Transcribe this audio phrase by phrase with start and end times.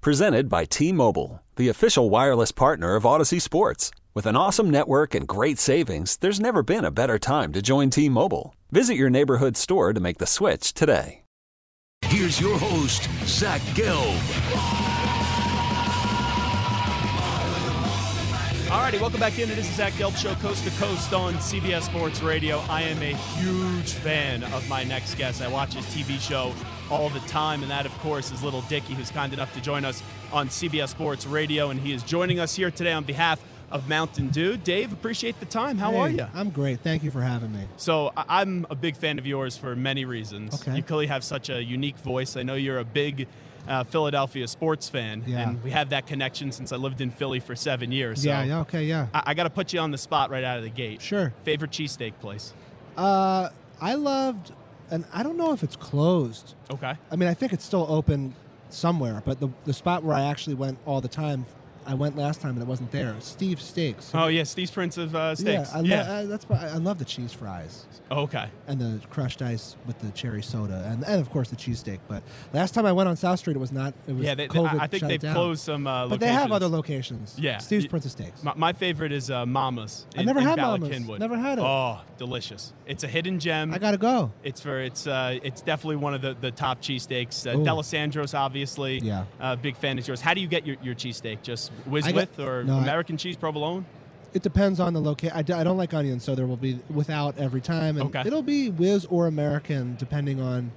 [0.00, 3.90] Presented by T Mobile, the official wireless partner of Audacy Sports.
[4.14, 7.90] With an awesome network and great savings, there's never been a better time to join
[7.90, 8.54] T Mobile.
[8.70, 11.22] Visit your neighborhood store to make the switch today.
[12.02, 14.14] Here's your host, Zach Gelb.
[18.70, 19.48] All righty, welcome back in.
[19.48, 22.58] This is Zach Gelb Show, coast to coast on CBS Sports Radio.
[22.68, 25.42] I am a huge fan of my next guest.
[25.42, 26.54] I watch his TV show
[26.90, 29.84] all the time, and that, of course, is Lil Dicky, who's kind enough to join
[29.84, 30.02] us
[30.32, 34.28] on CBS Sports Radio, and he is joining us here today on behalf of Mountain
[34.28, 34.56] Dew.
[34.56, 35.76] Dave, appreciate the time.
[35.76, 36.26] How Hey, are you?
[36.34, 36.80] I'm great.
[36.80, 37.64] Thank you for having me.
[37.76, 40.54] So I'm a big fan of yours for many reasons.
[40.62, 40.76] Okay.
[40.76, 42.36] You clearly have such a unique voice.
[42.36, 43.26] I know you're a big
[43.66, 45.50] uh, Philadelphia sports fan, Yeah.
[45.50, 48.22] and we have that connection since I lived in Philly for seven years.
[48.22, 49.08] So yeah, yeah, okay, yeah.
[49.12, 51.02] I, I got to put you on the spot right out of the gate.
[51.02, 51.34] Sure.
[51.44, 52.54] Favorite cheesesteak place?
[52.96, 53.50] Uh,
[53.82, 54.52] I loved,
[54.90, 56.54] and I don't know if it's closed.
[56.70, 56.94] Okay.
[57.10, 58.34] I mean, I think it's still open
[58.70, 61.46] somewhere, but the, the spot where I actually went all the time,
[61.88, 63.16] I went last time and it wasn't there.
[63.20, 64.10] Steve Steaks.
[64.14, 65.70] Oh yeah, Steve's Prince of uh, Steaks.
[65.72, 68.48] Yeah, I, lo- I, that's I love the cheese fries okay.
[68.66, 72.00] and the crushed ice with the cherry soda, and, and of course the cheesesteak.
[72.06, 72.22] But
[72.52, 73.94] last time I went on South Street, it was not.
[74.06, 75.86] It was Yeah, they, COVID I I think they've closed some.
[75.86, 77.36] Uh, But they have other locations.
[77.38, 77.56] Yeah.
[77.58, 78.42] Steve's Y- Prince of Steaks.
[78.42, 80.06] My, my favorite is uh, Mama's.
[80.14, 80.98] I in- never in had Bala Mama's.
[80.98, 81.18] Cynwyd.
[81.20, 81.62] Never had it.
[81.64, 82.72] Oh, delicious!
[82.86, 83.72] It's a hidden gem.
[83.72, 84.30] I gotta go.
[84.44, 87.46] It's for it's uh, it's definitely one of the, the top cheesesteaks.
[87.50, 87.64] Uh, Ooh.
[87.64, 88.98] D'Alessandro's obviously.
[88.98, 89.24] Yeah.
[89.40, 90.20] Uh, big fan is yours.
[90.20, 91.42] How do you get your, your cheesesteak?
[91.42, 93.84] Just whiz I with or no, I- American cheese provolone?
[94.34, 95.34] It depends on the location.
[95.34, 98.22] I, d- I don't like onions, so there will be without every time, and Okay.
[98.26, 100.70] it'll be whiz or American depending on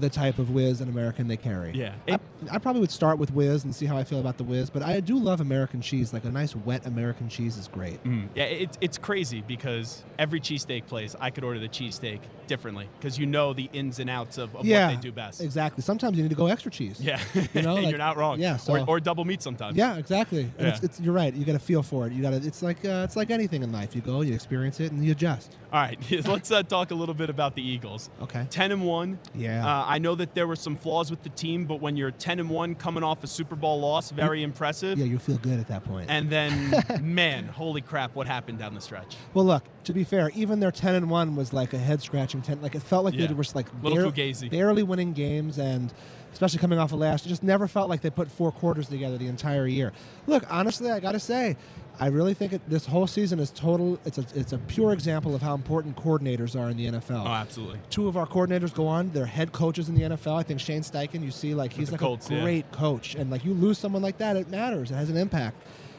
[0.00, 1.72] the type of whiz and American they carry.
[1.74, 1.94] Yeah.
[2.08, 2.18] I,
[2.50, 4.82] I probably would start with whiz and see how I feel about the whiz, but
[4.82, 6.12] I do love American cheese.
[6.12, 8.02] Like a nice wet American cheese is great.
[8.04, 8.28] Mm.
[8.34, 13.18] Yeah, it's it's crazy because every cheesesteak place, I could order the cheesesteak differently because
[13.18, 15.40] you know the ins and outs of, of yeah, what they do best.
[15.40, 15.82] Exactly.
[15.82, 17.00] Sometimes you need to go extra cheese.
[17.00, 17.20] Yeah,
[17.54, 18.40] You know, like- you're not wrong.
[18.40, 19.76] yeah, or, so- or double meat sometimes.
[19.76, 20.50] Yeah, exactly.
[20.58, 20.84] And It's, Yeah.
[20.84, 21.32] it's, you're right.
[21.34, 22.12] You got to feel for it.
[22.12, 22.36] You got to.
[22.36, 23.94] It's like uh, it's like anything in life.
[23.94, 25.56] You go, you experience it, and you adjust.
[25.72, 28.10] All right, let's uh, talk a little bit about the Eagles.
[28.22, 28.46] Okay.
[28.50, 29.18] Ten and one.
[29.34, 29.64] Yeah.
[29.66, 32.40] Uh, I know that there were some flaws with the team, but when you're ten
[32.40, 34.98] and one, coming off a Super Bowl loss, very impressive.
[34.98, 36.06] Yeah, you feel good at that point.
[36.10, 39.16] And then, man, holy crap, what happened down the stretch?
[39.34, 39.64] Well, look.
[39.84, 42.62] To be fair, even their ten and one was like a head scratching ten.
[42.62, 43.26] Like it felt like Yeah.
[43.26, 44.12] they were just like bar-
[44.50, 45.92] barely winning games, and
[46.32, 49.18] especially coming off of last, it just never felt like they put four quarters together
[49.18, 49.92] the entire year.
[50.26, 51.56] Look, honestly, I got to say,
[52.00, 53.98] I really think it, this whole season is total.
[54.04, 57.24] It's a it's a pure example of how important coordinators are in the NFL.
[57.24, 57.80] Oh, absolutely.
[57.90, 60.36] Two of our coordinators go on; they're head coaches in the NFL.
[60.36, 61.22] I think Shane Steichen.
[61.22, 62.42] You see, like he's like Colts, a yeah.
[62.42, 64.90] great coach, and like you lose someone like that, it matters.
[64.90, 65.56] It has an impact.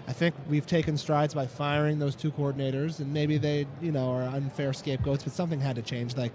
[0.08, 4.12] I think we've taken strides by firing those two coordinators, and maybe they, you know,
[4.12, 6.18] are unfair scapegoats, but something had to change.
[6.18, 6.34] Like,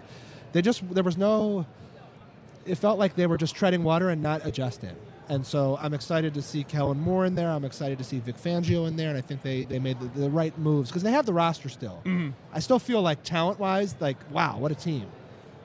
[0.52, 1.66] they just there was no.
[2.68, 4.94] It felt like they were just treading water and not adjusting.
[5.30, 7.50] And so I'm excited to see Kellen Moore in there.
[7.50, 10.06] I'm excited to see Vic Fangio in there, and I think they, they made the,
[10.20, 12.00] the right moves because they have the roster still.
[12.04, 12.30] Mm-hmm.
[12.52, 15.06] I still feel like talent wise, like wow, what a team.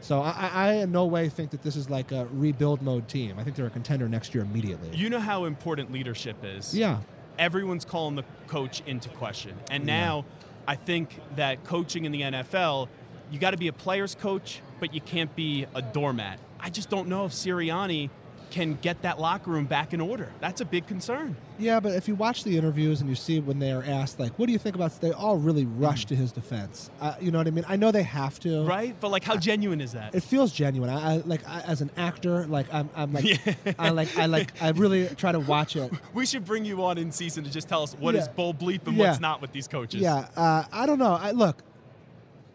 [0.01, 3.07] So I, I- I in no way think that this is like a rebuild mode
[3.07, 3.39] team.
[3.39, 4.97] I think they're a contender next year immediately.
[4.97, 6.75] You know how important leadership is.
[6.75, 6.97] yeah,
[7.39, 9.55] everyone's calling the coach into question.
[9.71, 10.25] And now
[10.67, 12.89] I think that coaching in the NFL,
[13.31, 16.37] you got to be a player's coach, but you can't be a doormat.
[16.63, 18.09] I just don't know if Sirianni
[18.49, 20.31] can get that locker room back in order.
[20.39, 21.35] That's a big concern.
[21.57, 24.37] yeah, but if you watch the interviews and you see when they are asked like,
[24.37, 26.91] "What do you think about?" They all really rush to his defense.
[27.01, 27.65] Uh, you know what I mean?
[27.67, 28.95] I know they have to, Right?
[28.99, 30.13] But like how genuine is that?
[30.13, 30.91] It feels genuine.
[30.91, 33.25] I, I like I, as an actor, like I'm, I'm like,
[33.79, 35.91] I like, I like, I really try to watch it.
[36.13, 38.33] we should bring you on in season to just tell us what is Yeah.
[38.33, 39.07] bull bleep and Yeah.
[39.09, 39.99] what's not with these coaches.
[39.99, 41.13] Yeah, uh, I don't know.
[41.19, 41.63] I look.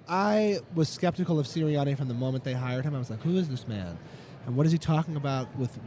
[0.09, 2.95] I was skeptical of Sirianni from the moment they hired him.
[2.95, 3.99] I was like, "Who is this man?
[4.47, 5.79] And what is he talking about with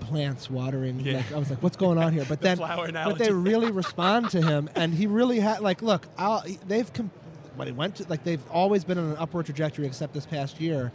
[0.00, 1.16] plants watering?" Yeah.
[1.16, 2.58] Like, I was like, "What's going on here?" But The then,
[3.04, 7.10] but they really respond to him, and he really had like, look, I'll, they've com-
[7.56, 10.60] when he went to like they've always been on an upward trajectory, except this past
[10.60, 10.92] year.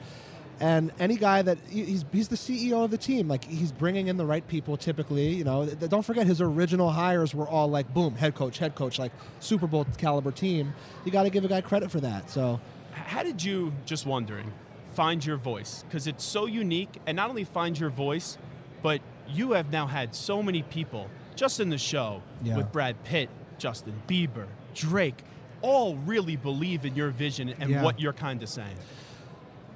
[0.59, 4.17] And any guy that he's he's the CEO of the team, like he's bringing in
[4.17, 4.75] the right people.
[4.77, 8.75] Typically, you know, don't forget his original hires were all like boom, head coach, head
[8.75, 10.73] coach, like Super Bowl caliber team.
[11.05, 12.29] You got to give a guy credit for that.
[12.29, 12.59] So
[12.91, 14.51] How did you, just wondering,
[14.93, 15.83] find your voice?
[15.87, 18.37] Because it's so unique, and not only find your voice,
[18.81, 22.57] but you have now had so many people just in the show Yeah.
[22.57, 25.23] with Brad Pitt, Justin Bieber, Drake,
[25.61, 27.83] all really believe in your vision and Yeah.
[27.83, 28.75] what you're kind of saying.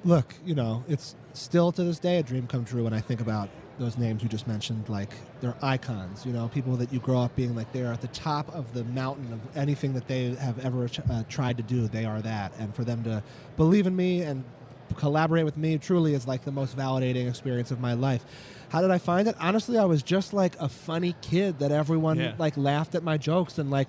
[0.04, 3.20] Look, you know, it's still to this day a dream come true when I think
[3.20, 3.48] about
[3.78, 4.88] those names you just mentioned.
[4.88, 5.10] Like
[5.40, 8.54] they're icons, you know, people that you grow up being like they're at the top
[8.54, 11.88] of the mountain of anything that they have ever uh, tried to do.
[11.88, 13.22] They are that, and for them to
[13.56, 14.44] believe in me and
[14.96, 18.24] collaborate with me truly is like the most validating experience of my life.
[18.68, 19.34] How did I find it?
[19.40, 22.34] Honestly, I was just like a funny kid that everyone Yeah.
[22.38, 23.88] like laughed at my jokes and like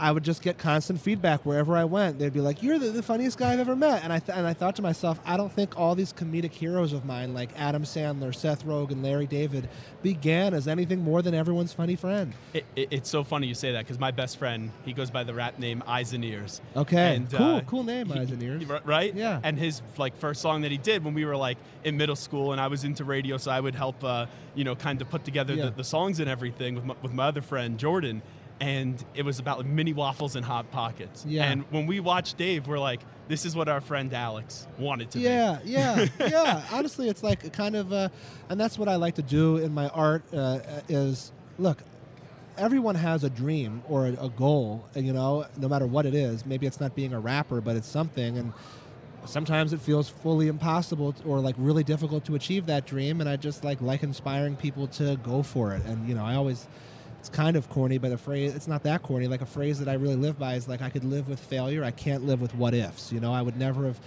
[0.00, 2.18] I would just get constant feedback wherever I went.
[2.18, 4.46] They'd be like, "You're the, the funniest guy I've ever met," and I th- and
[4.46, 7.82] I thought to myself, I don't think all these comedic heroes of mine, like Adam
[7.82, 9.68] Sandler, Seth Rogen, Larry David,
[10.02, 12.32] began as anything more than everyone's funny friend.
[12.54, 15.24] It, it, it's so funny you say that because my best friend, he goes by
[15.24, 16.60] the rap name Eyes and Ears.
[16.76, 18.64] Okay, And, cool, uh, cool name, he- Eyes and Ears.
[18.84, 19.14] Right?
[19.14, 19.40] Yeah.
[19.42, 22.52] And his like first song that he did when we were like in middle school,
[22.52, 25.24] and I was into radio, so I would help, uh, you know, kind of put
[25.24, 25.66] together Yeah.
[25.66, 28.22] the, the songs and everything with my, with my other friend Jordan.
[28.60, 31.24] And it was about like mini waffles and hot pockets.
[31.26, 31.44] Yeah.
[31.44, 35.18] And when we watched Dave, we're like, this is what our friend Alex wanted to
[35.18, 35.24] be.
[35.24, 36.62] Yeah, yeah, yeah.
[36.72, 38.08] Honestly, it's like a kind of, uh,
[38.48, 40.22] and that's what I like to do in my art.
[40.32, 41.78] Uh, is look,
[42.56, 46.44] everyone has a dream or a, a goal, you know, no matter what it is.
[46.44, 48.52] Maybe it's not being a rapper, but it's something, and
[49.24, 53.20] sometimes it feels fully impossible or like really difficult to achieve that dream.
[53.20, 55.84] And I just like like inspiring people to go for it.
[55.84, 56.66] And you know, I always.
[57.28, 59.28] It's kind of corny, but a phrase, it's not that corny.
[59.28, 61.84] Like a phrase that I really live by is like, I could live with failure.
[61.84, 63.12] I can't live with what ifs.
[63.12, 64.00] You know, I would never have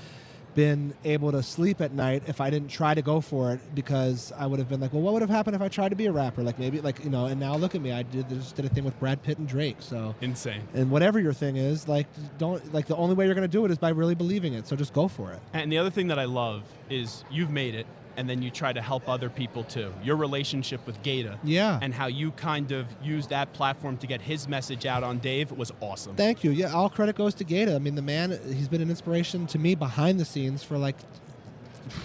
[0.56, 4.34] been able to sleep at night if I didn't try to go for it because
[4.36, 6.08] I would have been like, well, what would have happened if I tried to be
[6.08, 6.42] a rapper?
[6.42, 8.70] Like maybe like you know, and now look at me, I did just did a
[8.70, 9.78] thing with Brad Pitt and Drake.
[9.80, 10.64] So Insane.
[10.74, 12.08] and whatever your thing is, like
[12.40, 14.66] don't like the only way you're gonna do it is by really believing it.
[14.68, 15.40] So just go for it.
[15.54, 17.86] And the other thing that I love is you've made it,
[18.18, 19.94] and then you try to help other people too.
[20.04, 21.80] Your relationship with Gata, Yeah.
[21.82, 25.52] and how you kind of used that platform to get his message out on Dave
[25.52, 26.16] was awesome.
[26.16, 26.52] Thank you.
[26.52, 27.76] Yeah, all credit goes to Gata.
[27.76, 30.98] I mean, the man, he's been an inspiration to me behind the scenes for like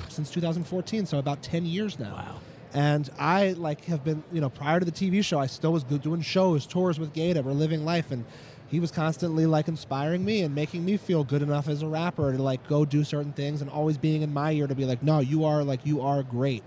[0.09, 2.15] since 2014, so about 10 years now.
[2.15, 2.37] Wow.
[2.75, 5.85] And I like have been, you know, prior to the TV show, I still was
[5.85, 7.43] doing shows, tours with Gata.
[7.43, 8.25] We're living life, and
[8.69, 12.33] he was constantly like inspiring me and making me feel good enough as a rapper
[12.33, 15.03] to like go do certain things, and always being in my ear to be like,
[15.03, 16.63] no, you are like you are great,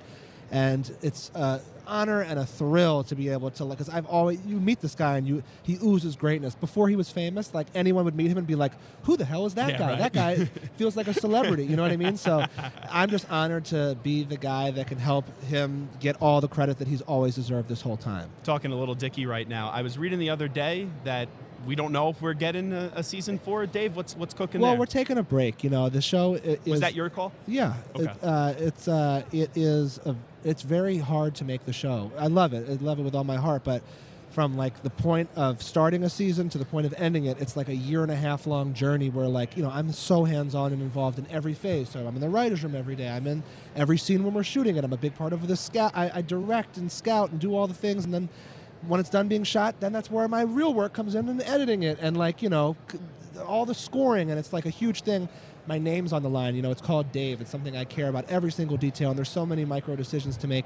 [0.52, 4.40] and it's uh, honor and a thrill to be able to like because I've always
[4.46, 6.54] you meet this guy and you he oozes greatness.
[6.56, 8.72] Before he was famous, like anyone would meet him and be like,
[9.04, 9.90] "Who the hell is that Yeah, guy?
[9.90, 9.98] right.
[10.00, 10.36] That guy
[10.78, 12.16] feels like a celebrity." You know what I mean?
[12.18, 12.46] So
[12.90, 16.78] I'm just honored to be the guy that can help him get all the credit
[16.80, 18.30] that he's always deserved this whole time.
[18.44, 19.70] Talking a Lil Dicky right now.
[19.70, 21.28] I was reading the other day that
[21.66, 23.66] we don't know if we're getting a, a season four.
[23.66, 24.80] Dave, what's what's cooking well, there?
[24.80, 25.64] we're taking a break.
[25.64, 27.32] You know, the show is was that your call?
[27.48, 28.06] Yeah, Okay.
[28.06, 32.12] it, uh, it's uh, it is a, it's very hard to make the show.
[32.18, 32.70] I love it.
[32.70, 33.82] I love it with all my heart, but
[34.32, 37.58] from like the point of starting a season to the point of ending it, it's
[37.58, 40.56] like a year and a half long journey where like you know I'm so hands
[40.56, 41.90] on and involved in every phase.
[41.90, 43.10] So I'm in the writers' room every day.
[43.10, 43.44] I'm in
[43.76, 44.84] every scene when we're shooting it.
[44.84, 45.92] I'm a big part of the scout.
[45.96, 48.30] I, I direct and scout and do all the things, and then
[48.88, 51.84] when it's done being shot, then that's where my real work comes in and editing
[51.84, 52.76] it and like you know
[53.46, 55.30] all the scoring and it's like a huge thing.
[55.68, 56.56] My name's on the line.
[56.56, 57.42] You know, it's called Dave.
[57.42, 60.48] It's something I care about every single detail, and there's so many micro decisions to
[60.48, 60.66] make.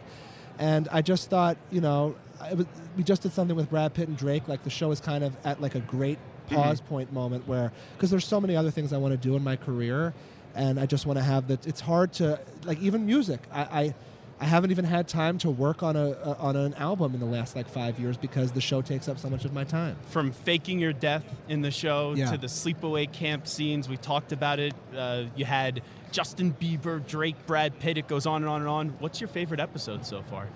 [0.60, 2.15] And I just thought, you know,
[2.56, 2.65] was,
[2.95, 4.48] we just did something with Brad Pitt and Drake.
[4.48, 6.56] Like the show is kind of at like a great mm-hmm.
[6.56, 9.44] pause point moment where, because there's so many other things I want to do in
[9.44, 10.14] my career,
[10.56, 11.68] and I just want to have that.
[11.68, 13.42] It's hard to like even music.
[13.52, 13.61] I.
[13.61, 13.95] I
[14.40, 17.25] I haven't even had time to work on a, a on an album in the
[17.25, 19.95] last like five years because the show takes up so much of my time.
[20.09, 22.31] From faking your death in the show Yeah.
[22.31, 24.73] to the sleepaway camp scenes, we talked about it.
[24.95, 27.97] Uh, you had Justin Bieber, Drake, Brad Pitt.
[27.97, 28.90] It goes on and on and on.
[28.99, 30.47] What's your favorite episode so far?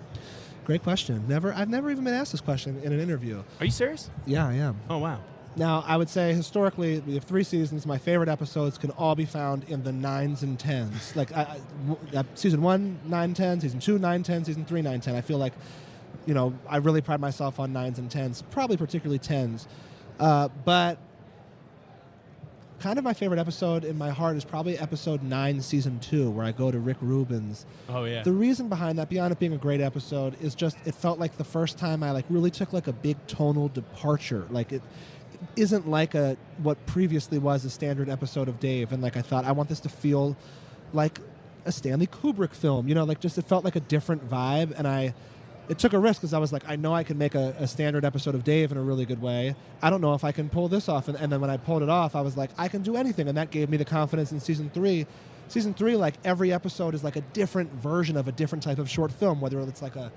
[0.65, 1.23] Great question.
[1.27, 3.41] Never, I've never even been asked this question in an interview.
[3.59, 4.09] Are you serious?
[4.25, 4.75] Yeah, I am.
[4.89, 5.21] Oh wow.
[5.57, 7.85] Now, I would say historically, we have three seasons.
[7.85, 11.15] My favorite episodes can all be found in the nines and tens.
[11.15, 11.41] Like I,
[12.13, 13.59] I- uh, season one, nine, ten.
[13.59, 14.45] Season two, nine, ten.
[14.45, 15.15] Season three, nine, ten.
[15.15, 15.53] I feel like,
[16.27, 18.43] you know, I really pride myself on nines and tens.
[18.51, 19.67] Probably particularly tens,
[20.19, 20.99] uh, but
[22.79, 26.45] kind of my favorite episode in my heart is probably episode nine, season two, where
[26.45, 27.65] I go to Rick Rubin's.
[27.89, 28.21] Oh yeah.
[28.21, 31.37] The reason behind that, beyond it being a great episode, is just it felt like
[31.37, 34.45] the first time I like really took like a big tonal departure.
[34.51, 34.83] Like it
[35.55, 39.45] isn't like a what previously was a standard episode of Dave, and like I thought
[39.45, 40.35] I want this to feel
[40.93, 41.19] like
[41.65, 42.87] a Stanley Kubrick film.
[42.87, 45.13] You know, like just it felt like a different vibe, and I.
[45.69, 47.67] It took a risk because I was like, I know I can make a, a
[47.67, 49.53] standard episode of Dave in a really good way.
[49.81, 51.09] I don't know if I can pull this off.
[51.09, 53.27] And, and then when I pulled it off, I was like, I can do anything.
[53.27, 55.05] And that gave me the confidence in season three
[55.49, 58.89] season three like every episode is like a different version of a different type of
[58.89, 60.11] short film whether it's like a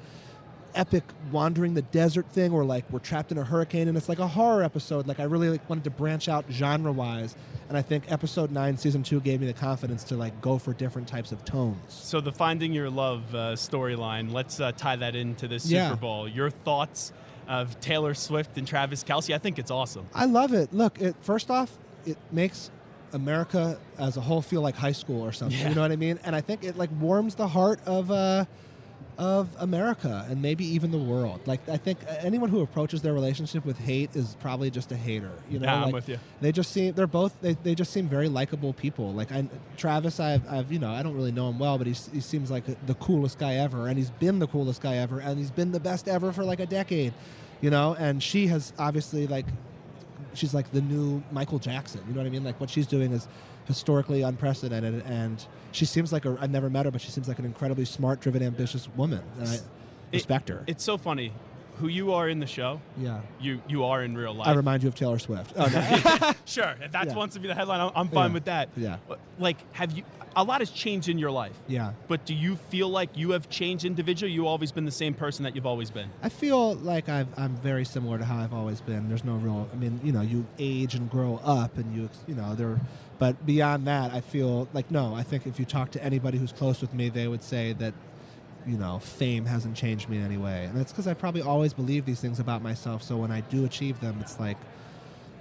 [0.74, 4.18] epic wandering the desert thing or like we're trapped in a hurricane and it's like
[4.18, 7.34] a horror episode like i really like, wanted to branch out genre wise
[7.68, 10.72] and i think episode 9 season 2 gave me the confidence to like go for
[10.72, 15.14] different types of tones So the Finding Your Love uh, storyline, let's uh, tie that
[15.14, 15.94] into this Super Yeah.
[15.94, 16.28] Bowl.
[16.28, 17.12] Your thoughts
[17.48, 19.34] of Taylor Swift and Travis Kelce?
[19.34, 20.06] I think it's awesome.
[20.14, 20.72] I love it.
[20.72, 22.70] Look, it, first off, it makes
[23.12, 25.58] America as a whole feel like high school or something.
[25.58, 25.70] Yeah.
[25.70, 26.18] You know what I mean?
[26.24, 28.44] And I think it like warms the heart of uh,
[29.20, 31.42] of America and maybe even the world.
[31.46, 35.30] Like I think anyone who approaches their relationship with hate is probably just a hater.
[35.50, 36.18] You know, Yeah, I'm with you.
[36.40, 39.12] They just seem they're both they, they just seem very likable people.
[39.12, 39.46] Like I,
[39.76, 42.50] Travis, I've, I've you know I don't really know him well, but he's, he seems
[42.50, 45.70] like the coolest guy ever, and he's been the coolest guy ever, and he's been
[45.70, 47.12] the best ever for like a decade.
[47.60, 49.44] You know, and she has obviously like
[50.32, 52.00] she's like the new Michael Jackson.
[52.08, 52.44] You know what I mean?
[52.44, 53.28] Like what she's doing is
[53.70, 57.38] historically unprecedented, and she seems like a, I've never met her, but she seems like
[57.38, 59.58] an incredibly smart, driven, ambitious woman, and I
[60.12, 60.64] respect her.
[60.66, 61.32] It's so funny.
[61.80, 63.20] Who you are in the show, yeah.
[63.40, 64.48] you you are in real life.
[64.48, 65.52] I remind you of Taylor Swift.
[65.56, 66.32] Oh, no.
[66.44, 67.14] Sure, if that Yeah.
[67.14, 68.34] wants to be the headline, I'm, I'm fine Yeah.
[68.34, 68.68] with that.
[68.76, 68.96] Yeah.
[69.38, 70.04] Like, have you?
[70.36, 71.56] A lot has changed in your life.
[71.66, 71.92] yeah.
[72.06, 74.32] But do you feel like you have changed individually?
[74.32, 76.08] You always been the same person that you've always been.
[76.22, 79.08] I feel like I've, I'm very similar to how I've always been.
[79.08, 79.68] There's no real.
[79.72, 82.78] I mean, you know, you age and grow up, and you, you know, there.
[83.18, 85.14] But beyond that, I feel like no.
[85.16, 87.92] I think if you talk to anybody who's close with me, they would say that,
[88.66, 91.72] you know, fame hasn't changed me in any way, and it's because I probably always
[91.72, 93.02] believe these things about myself.
[93.02, 94.56] So when I do achieve them, it's like,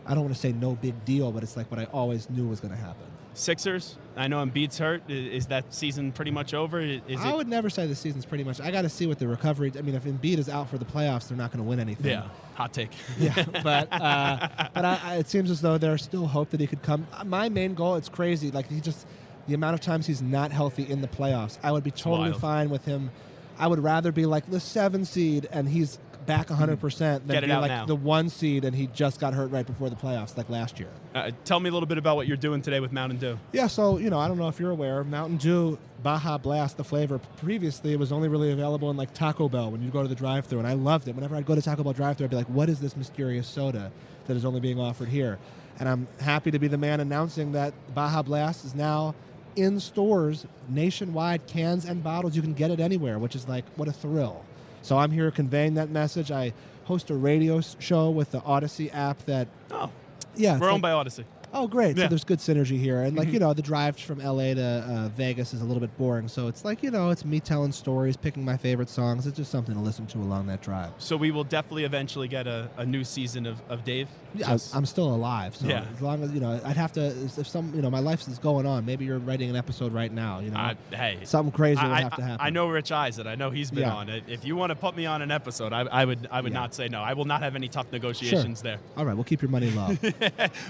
[0.05, 2.47] I don't want to say no big deal, but it's like what I always knew
[2.47, 3.05] was going to happen.
[3.35, 3.95] Sixers.
[4.17, 5.09] I know Embiid's hurt.
[5.09, 6.79] Is that season pretty much over?
[6.81, 7.35] I- Is I it?
[7.37, 8.59] would never say the season's pretty much.
[8.59, 9.71] I got to see what the recovery.
[9.77, 12.07] I mean, if Embiid is out for the playoffs, they're not going to win anything.
[12.11, 12.27] Yeah.
[12.55, 12.89] Hot take.
[13.19, 16.67] yeah, but uh, but I, I, it seems as though there's still hope that he
[16.67, 17.07] could come.
[17.25, 18.51] My main goal, it's crazy.
[18.51, 19.05] Like he just
[19.49, 22.41] the amount of times he's not healthy in the playoffs, I would be totally wild.
[22.41, 23.11] fine with him.
[23.57, 27.43] I would rather be like the seven seed and he's back 100 percent than Get
[27.43, 27.85] it be out like now.
[27.87, 30.89] the one seed and he just got hurt right before the playoffs, like last year.
[31.15, 33.37] Uh, tell me a little bit about what you're doing today with Mountain Dew.
[33.51, 36.83] Yeah, so you know, I don't know if you're aware, Mountain Dew Baja Blast, the
[36.83, 37.19] flavor.
[37.37, 40.15] Previously, it was only really available in like Taco Bell when you go to the
[40.15, 41.15] drive-through, and I loved it.
[41.15, 43.91] Whenever I'd go to Taco Bell drive-through, I'd be like, "What is this mysterious soda
[44.27, 45.39] that is only being offered here?"
[45.79, 49.15] And I'm happy to be the man announcing that Baja Blast is now
[49.59, 52.35] in stores nationwide, cans and bottles.
[52.35, 54.43] You can get it anywhere, which is like what a thrill.
[54.81, 56.31] So I'm here conveying that message.
[56.31, 56.53] I
[56.85, 59.89] host a radio show with the Audacy app that Oh,
[60.35, 60.53] Yeah.
[60.57, 61.25] We're like- owned by Audacy.
[61.53, 61.97] Oh, great!
[61.97, 62.03] Yeah.
[62.05, 65.09] So there's good synergy here, and like you know, the drive from LA to uh,
[65.09, 66.27] Vegas is a little bit boring.
[66.27, 69.25] So it's like you know, it's me telling stories, picking my favorite songs.
[69.25, 70.91] It's just something to listen to along that drive.
[70.99, 74.07] So we will definitely eventually get a, a new season of, of Dave.
[74.35, 75.85] Yeah, Just- I, am still alive, so Yeah.
[75.91, 77.07] as long as you know, I'd have to.
[77.37, 78.85] If some, you know, my life is going on.
[78.85, 80.39] Maybe you're writing an episode right now.
[80.39, 82.45] You know, I- hey, something crazy I, would have to happen.
[82.45, 83.25] I know Rich Eisen.
[83.25, 83.93] I know he's been Yeah.
[83.95, 84.23] on it.
[84.27, 86.59] If you want to put me on an episode, I, I would I would Yeah.
[86.59, 87.01] not say no.
[87.01, 88.77] I will not have any tough negotiations there.
[88.95, 89.97] All right, we'll keep your money low.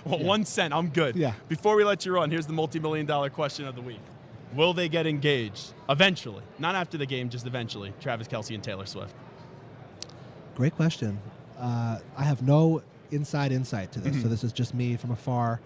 [0.05, 1.15] Well, one cent, I'm good.
[1.15, 1.33] Yeah.
[1.47, 3.99] Before we let you run, here's the multi-million dollar question of the week:
[4.53, 6.43] Will they get engaged eventually?
[6.57, 7.93] Not after the game, just eventually.
[8.01, 9.13] Travis Kelce and Taylor Swift.
[10.55, 11.19] Great question.
[11.57, 14.21] Uh, I have no inside insight to this, Mm-hmm.
[14.23, 15.59] so this is just me from afar.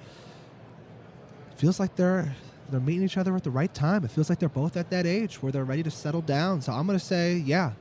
[1.57, 2.35] Feels like they're
[2.69, 4.03] they're meeting each other at the right time.
[4.03, 6.61] It feels like they're both at that age where they're ready to settle down.
[6.61, 7.71] So I'm gonna say yeah.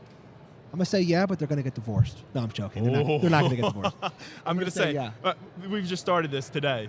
[0.73, 2.19] I'm gonna say yeah, but they're gonna get divorced.
[2.35, 2.83] No, I'm joking.
[2.85, 3.97] They're not, they're not gonna get divorced.
[4.47, 5.11] I'm going to say say, yeah.
[5.23, 5.35] uh,
[5.69, 6.88] we've just started this today.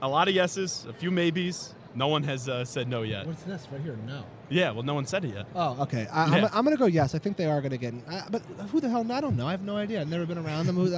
[0.00, 1.74] A lot of yeses, a few maybes.
[1.94, 3.26] No one has uh, said no yet.
[3.26, 3.96] What's this right here?
[4.06, 4.22] No.
[4.50, 5.46] Yeah, well, no one said it yet.
[5.54, 6.06] Oh, okay.
[6.12, 6.36] I, Yeah.
[6.46, 7.14] I'm, I'm going to go yes.
[7.14, 7.94] I think they are going to get.
[8.08, 9.10] Uh, but who the hell?
[9.10, 9.46] I don't know.
[9.48, 10.00] I have no idea.
[10.00, 10.76] I've never been around them.
[10.76, 10.94] Who,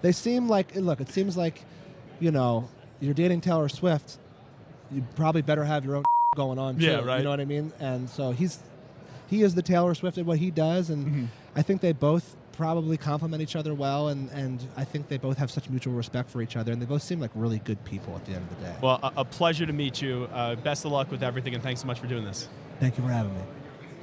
[0.00, 0.74] they seem like.
[0.74, 1.62] Look, it seems like,
[2.20, 2.68] you know,
[3.00, 4.18] you're dating Taylor Swift.
[4.90, 6.04] You probably better have your own
[6.36, 6.78] going on.
[6.78, 7.18] Too, Yeah, right.
[7.18, 7.72] You know what I mean?
[7.78, 8.60] And so he's,
[9.28, 11.24] he is the Taylor Swift at what he does, and Mm-hmm.
[11.56, 15.38] I think they both probably complement each other well, and and I think they both
[15.38, 18.16] have such mutual respect for each other, and they both seem like really good people
[18.16, 18.74] at the end of the day.
[18.82, 20.28] Well, a, a pleasure to meet you.
[20.34, 22.48] Uh, best of luck with everything, and thanks so much for doing this.
[22.80, 23.40] Thank you for having me.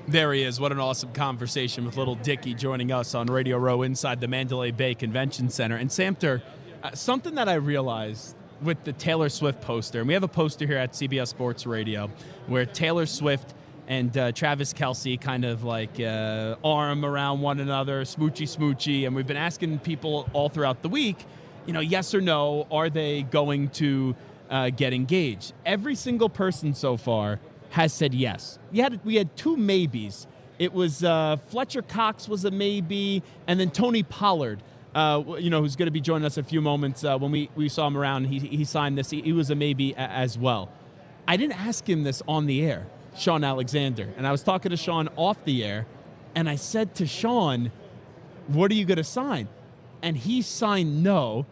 [0.07, 0.57] There he is.
[0.59, 4.71] What an awesome conversation with Lil Dicky joining us on Radio Row inside the Mandalay
[4.71, 5.75] Bay Convention Center.
[5.75, 6.41] And Samter,
[6.81, 10.65] uh, something that I realized with the Taylor Swift poster, and we have a poster
[10.65, 12.09] here at CBS Sports Radio
[12.47, 13.53] where Taylor Swift
[13.87, 19.05] and uh, Travis Kelce kind of like uh, arm around one another, smoochy smoochy.
[19.05, 21.17] And we've been asking people all throughout the week,
[21.65, 24.15] you know, yes or no, are they going to
[24.49, 25.53] uh, get engaged?
[25.65, 27.39] Every single person so far
[27.71, 28.57] has said yes.
[28.71, 30.27] We had we had two maybes.
[30.57, 34.63] It was uh, Fletcher Cox was a maybe, and then Tony Pollard,
[34.95, 37.03] uh, you know, who's going to be joining us in a few moments.
[37.03, 39.09] Uh, when we, we saw him around, he, he signed this.
[39.09, 40.71] He, he was a maybe a- as well.
[41.27, 44.77] I didn't ask him this on the air, Shaun Alexander, and I was talking to
[44.77, 45.85] Shaun off the air,
[46.35, 47.71] and I said to Shaun,
[48.47, 49.47] what are you going to sign?
[50.01, 51.45] And he signed no.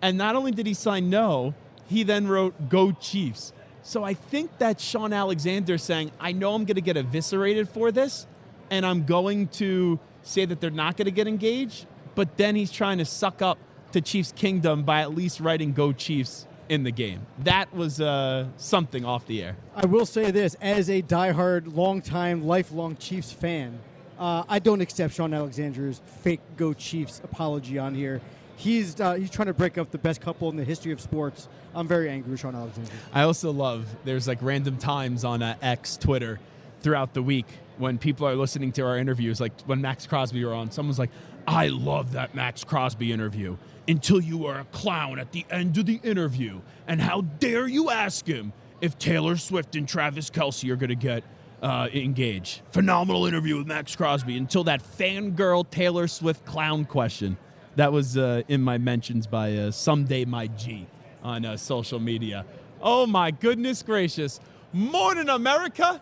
[0.00, 1.54] And not only did he sign no,
[1.86, 3.52] he then wrote go Chiefs.
[3.82, 7.92] So I think that Shaun Alexander saying, I know I'm going to get eviscerated for
[7.92, 8.26] this,
[8.70, 12.70] and I'm going to say that they're not going to get engaged, but then he's
[12.70, 13.58] trying to suck up
[13.92, 17.26] to Chiefs Kingdom by at least writing go Chiefs in the game.
[17.40, 19.56] That was uh, something off the air.
[19.74, 23.78] I will say this as a diehard, longtime, lifelong Chiefs fan,
[24.18, 28.20] uh, I don't accept Shaun Alexander's fake go Chiefs apology on here.
[28.54, 31.48] He's uh, he's trying to break up the best couple in the history of sports.
[31.74, 32.90] I'm very angry with Shaun Alexander.
[33.12, 36.38] I also love there's like random times on uh, X Twitter
[36.82, 37.46] throughout the week
[37.78, 41.10] when people are listening to our interviews, like when Maxx Crosby were on, someone's like,
[41.46, 43.56] "I love that Maxx Crosby interview."
[43.88, 47.90] Until you were a clown at the end of the interview, and how dare you
[47.90, 51.24] ask him if Taylor Swift and Travis Kelce are going to get
[51.62, 52.62] uh, engaged?
[52.70, 54.36] Phenomenal interview with Maxx Crosby.
[54.36, 57.36] Until that fangirl Taylor Swift clown question.
[57.74, 60.86] That was uh, in my mentions by uh, Someday My G
[61.22, 62.44] on uh, social media.
[62.80, 64.38] Oh my goodness gracious.
[64.72, 66.00] Morning, America.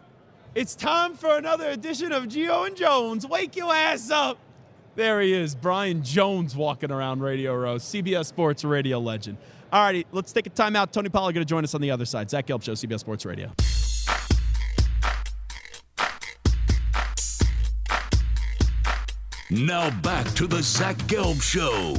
[0.53, 3.25] It's time for another edition of Gio and Jones.
[3.25, 4.37] Wake your ass up.
[4.97, 9.39] There he is, Brian Jones walking around Radio Row, CBS Sports Radio legend.
[9.73, 10.91] All righty, let's take a timeout.
[10.91, 12.29] Tony Pollard going to join us on the other side.
[12.29, 13.53] Zach Gelb Show, CBS Sports Radio.
[19.53, 21.95] Now back to the Zach Gelb Show.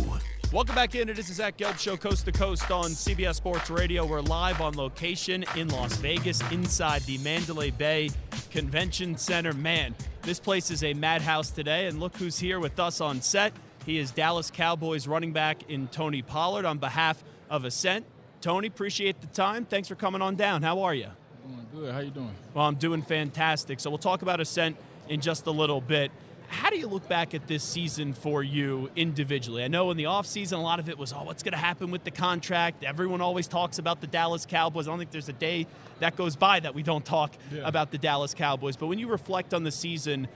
[0.51, 1.07] Welcome back in.
[1.07, 4.05] It is the Zach Gelb Show, coast to coast on CBS Sports Radio.
[4.05, 8.09] We're live on location in Las Vegas, inside the Mandalay Bay
[8.51, 9.53] Convention Center.
[9.53, 13.53] Man, this place is a madhouse today, and look who's here with us on set.
[13.85, 18.05] He is Dallas Cowboys running back in Tony Pollard on behalf of Ascent.
[18.41, 19.65] Tony, appreciate the time.
[19.65, 20.61] Thanks for coming on down.
[20.61, 21.07] How are you?
[21.47, 21.93] Doing good.
[21.93, 22.35] How you doing?
[22.53, 23.79] Well, I'm doing fantastic.
[23.79, 24.77] So we'll talk about Ascent
[25.09, 26.11] in just a little bit.
[26.51, 29.63] How do you look back at this season for you individually?
[29.63, 31.91] I know in the offseason, a lot of it was, oh, what's going to happen
[31.91, 32.83] with the contract?
[32.83, 34.85] Everyone always talks about the Dallas Cowboys.
[34.85, 35.65] I don't think there's a day
[35.99, 37.61] that goes by that we don't talk Yeah.
[37.65, 38.75] about the Dallas Cowboys.
[38.75, 40.27] But when you reflect on the season,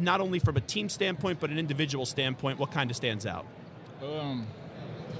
[0.00, 3.44] not only from a team standpoint, but an individual standpoint, what kind of stands out?
[4.02, 4.46] Um,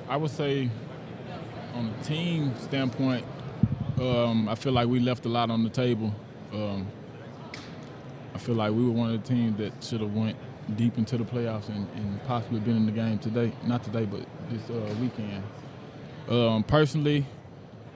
[0.09, 0.71] I would say,
[1.75, 3.25] on the team standpoint,
[4.01, 6.15] um, I feel like we left a lot on the table.
[6.53, 6.87] Um,
[8.37, 10.37] I feel like we were one of the teams that should have went
[10.77, 13.51] deep into the playoffs and, and possibly been in the game today.
[13.65, 15.43] Not today, but this uh, weekend.
[16.29, 17.25] Um, personally,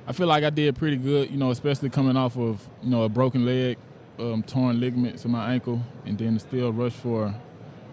[0.07, 1.31] I feel like I did pretty good.
[1.31, 3.77] You know, especially coming off of you know a broken leg,
[4.19, 7.35] um, torn ligaments in my ankle, and then still rush for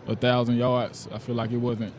[0.07, 1.09] a thousand yards.
[1.13, 1.93] I feel like it wasn't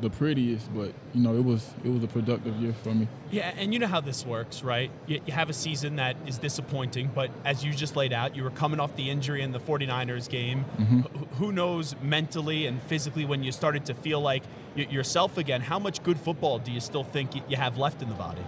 [0.00, 3.08] the prettiest, but you know, it was it was a productive year for me.
[3.30, 4.90] Yeah, and you know how this works, right?
[5.06, 8.44] You, you have a season that is disappointing, but as you just laid out, you
[8.44, 10.64] were coming off the injury in the 49ers game.
[10.78, 11.00] Mm-hmm.
[11.00, 14.44] Wh- Who knows mentally and physically when you started to feel like
[14.76, 18.00] y- yourself again, how much good football do you still think y- you have left
[18.02, 18.42] in the body?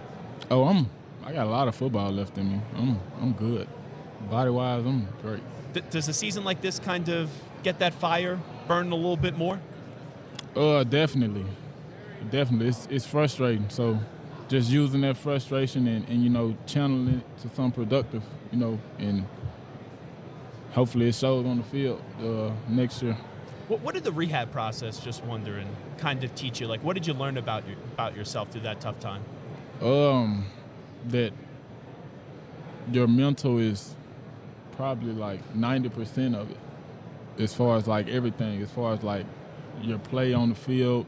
[0.49, 0.89] Oh, I'm
[1.25, 2.61] I got a lot of football left in me.
[2.77, 3.67] I'm I'm good.
[4.29, 5.41] Body wise, I'm great.
[5.73, 7.29] D- does a season like this kind of
[7.63, 9.59] get that fire burning a little bit more?
[10.55, 11.45] Uh, definitely,
[12.29, 12.67] definitely.
[12.67, 13.69] It's it's frustrating.
[13.69, 13.99] So,
[14.49, 18.79] just using that frustration and, and you know channeling it to some productive, you know,
[18.99, 19.25] and
[20.73, 23.15] hopefully it shows on the field uh, next year.
[23.67, 26.67] What, what did the rehab process, just wondering, kind of teach you?
[26.67, 29.23] Like, what did you learn about, your, about yourself through that tough time?
[29.81, 30.45] Um,
[31.07, 31.31] that
[32.91, 33.95] your mental is
[34.73, 36.57] probably like ninety percent of it,
[37.39, 39.25] as far as like everything, as far as like
[39.81, 41.05] your play on the field,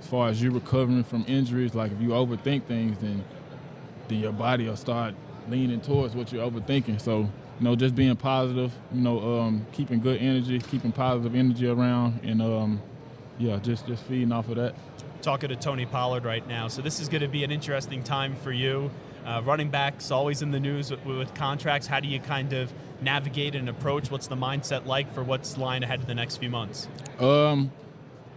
[0.00, 1.74] as far as you recovering from injuries.
[1.74, 3.24] Like if you overthink things, then
[4.08, 5.14] then your body will start
[5.48, 7.00] leaning towards what you're overthinking.
[7.00, 11.66] So you know, just being positive, you know, um, keeping good energy, keeping positive energy
[11.66, 12.82] around, and um,
[13.38, 14.74] yeah, just just feeding off of that.
[15.22, 16.68] talking to Tony Pollard right now.
[16.68, 18.90] So this is going to be an interesting time for you.
[19.26, 21.86] Uh, running backs always in the news with, with contracts.
[21.86, 24.10] How do you kind of navigate and approach?
[24.10, 26.88] What's the mindset like for what's lying ahead in the next few months?
[27.18, 27.70] Um,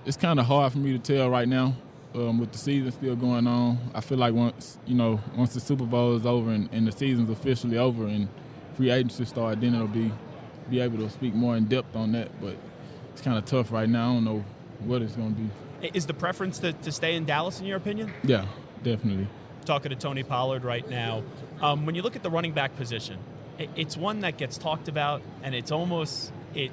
[0.05, 1.75] it's kind of hard for me to tell right now.
[2.13, 5.61] Um, with the season still going on, I feel like once you know, once the
[5.61, 8.27] Super Bowl is over and, and the season's officially over and
[8.75, 10.11] free agency start, then it'll be
[10.69, 12.29] be able to speak more in depth on that.
[12.41, 12.57] But
[13.13, 14.11] it's kind of tough right now.
[14.11, 14.43] I don't know
[14.79, 15.97] what it's going to be.
[15.97, 18.11] Is the preference to, to stay in Dallas, in your opinion?
[18.23, 18.45] Yeah,
[18.83, 19.27] definitely.
[19.65, 21.23] talking to Tony Pollard right now.
[21.61, 23.17] Um, when you look at the running back position,
[23.57, 26.71] it, it's one that gets talked about, and it's almost it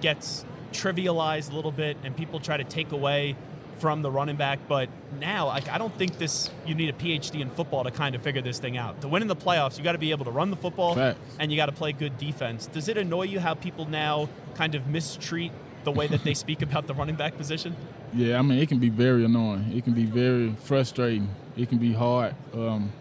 [0.00, 3.36] gets trivialized a little bit, and people try to take away
[3.78, 4.58] from the running back.
[4.68, 8.14] But now, like, I don't think this you need a PhD in football to kind
[8.14, 9.00] of figure this thing out.
[9.00, 11.18] To win in the playoffs, you got to be able to run the football, Facts.
[11.38, 12.66] and you got to play good defense.
[12.66, 15.52] Does it annoy you how people now kind of mistreat
[15.84, 17.74] the way that they speak about the running back position?
[18.12, 19.72] Yeah, I mean it can be very annoying.
[19.74, 21.28] It can be very frustrating.
[21.56, 22.34] It can be hard.
[22.52, 22.92] Um,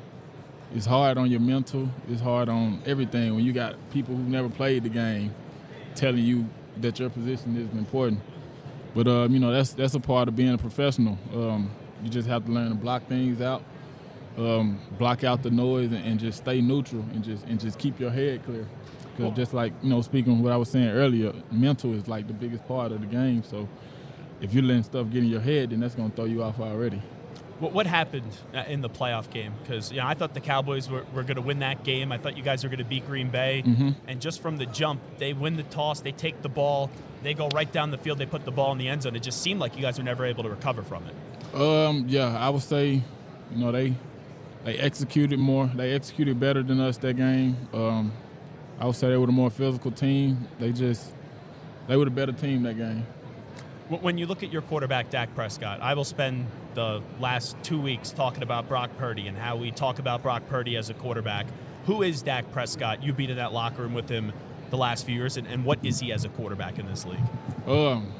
[0.73, 1.89] it's hard on your mental.
[2.09, 5.33] It's hard on everything when you got people who never played the game
[5.95, 6.47] telling you
[6.81, 8.21] that your position isn't important.
[8.95, 11.17] But um, you know that's that's a part of being a professional.
[11.33, 11.71] Um,
[12.03, 13.63] you just have to learn to block things out,
[14.37, 17.99] um, block out the noise, and, and, just stay neutral and just and just keep
[17.99, 18.67] your head clear.
[19.15, 22.33] Because just like you know, speaking what I was saying earlier, mental is like the
[22.33, 23.43] biggest part of the game.
[23.43, 23.67] So
[24.41, 26.59] if you're letting stuff get in your head, then that's going to throw you off
[26.59, 27.01] already.
[27.59, 29.53] What, what happened uh, in the playoff game?
[29.61, 32.11] Because you know, I thought the Cowboys were, were going to win that game.
[32.11, 33.63] I thought you guys were going to beat Green Bay.
[33.65, 33.89] Mm-hmm.
[34.07, 36.89] And just from the jump, they win the toss, they take the ball,
[37.21, 39.15] they go right down the field, they put the ball in the end zone.
[39.15, 41.55] It just seemed like you guys were never able to recover from it.
[41.55, 43.01] Um, yeah, I would say,
[43.51, 43.95] you know, they
[44.63, 45.67] they executed more.
[45.67, 47.55] They executed better than us that game.
[47.73, 48.11] Um,
[48.79, 50.47] I would say they were the more physical team.
[50.59, 51.11] They just
[51.87, 53.05] they were the better team that game.
[53.89, 56.45] When you look at your quarterback, Dak Prescott, I will spend
[56.75, 60.77] the last two weeks talking about Brock Purdy and how we talk about Brock Purdy
[60.77, 61.45] as a quarterback.
[61.85, 63.03] Who is Dak Prescott?
[63.03, 64.31] You've been in that locker room with him
[64.69, 67.19] the last few years, and, and what is he as a quarterback in this league?
[67.67, 68.13] Um,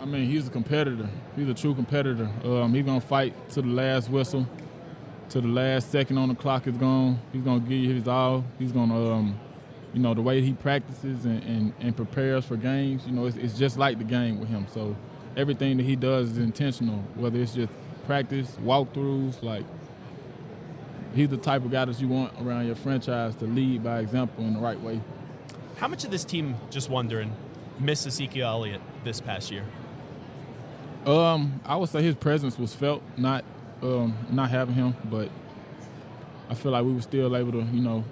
[0.00, 1.08] I mean, he's a competitor.
[1.36, 2.30] He's a true competitor.
[2.44, 4.46] Um, he's gonna fight to the last whistle,
[5.30, 7.20] to the last second on the clock is gone.
[7.32, 8.44] He's gonna give you his all.
[8.58, 9.38] He's gonna, um,
[9.92, 13.06] you know, the way he practices and, and, and prepares for games.
[13.06, 14.66] You know, it's, it's just like the game with him.
[14.72, 14.96] So
[15.36, 17.72] everything that he does is intentional, whether it's just
[18.10, 19.64] practice, walkthroughs, like
[21.14, 24.42] he's the type of guy that you want around your franchise to lead by example
[24.42, 25.00] in the right way.
[25.76, 27.32] How much of this team, just wondering,
[27.78, 29.64] miss Ezekiel Elliott this past year?
[31.06, 33.44] Um, I would say his presence was felt, not
[33.80, 35.30] um, not having him, but
[36.48, 38.04] I feel like we were still able to, you know,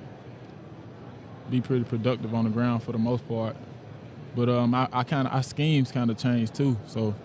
[1.51, 3.57] be pretty productive on the ground for the most part.
[4.37, 7.17] But um, I, I kind of our schemes kind of changed too, so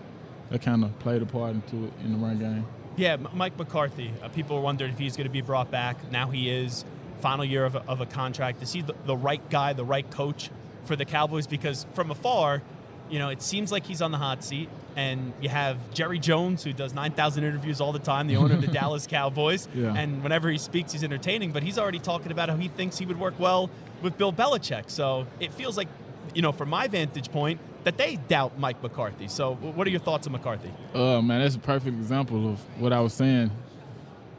[0.54, 2.64] that kind of played a part into it in the run game.
[2.96, 4.12] Yeah, Mike McCarthy.
[4.22, 6.12] Uh, people wondering if he's going to be brought back.
[6.12, 6.84] Now he is.
[7.20, 8.62] Final year of a, of a contract.
[8.62, 10.50] Is he the, the right guy, the right coach
[10.84, 11.48] for the Cowboys?
[11.48, 12.62] Because from afar,
[13.10, 14.68] you know, it seems like he's on the hot seat.
[14.94, 18.60] And you have Jerry Jones, who does 9,000 interviews all the time, the owner of
[18.60, 19.66] the Dallas Cowboys.
[19.74, 19.92] Yeah.
[19.92, 21.50] And whenever he speaks, he's entertaining.
[21.50, 23.70] But he's already talking about how he thinks he would work well
[24.02, 24.88] with Bill Belichick.
[24.88, 25.88] So it feels like
[26.32, 29.28] you know, from my vantage point, that they doubt Mike McCarthy.
[29.28, 30.70] So, what are your thoughts on McCarthy?
[30.94, 33.50] Uh, man, that's a perfect example of what I was saying.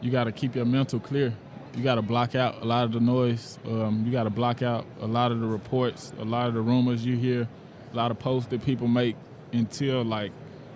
[0.02, 1.34] You got to keep your mental clear.
[1.76, 3.60] You got to block out a lot of the noise.
[3.66, 6.62] Um, you got to block out a lot of the reports, a lot of the
[6.62, 7.48] rumors you hear,
[7.92, 9.16] a lot of posts that people make
[9.52, 10.32] until like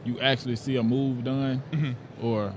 [0.06, 2.26] you actually see a move done mm-hmm.
[2.26, 2.54] or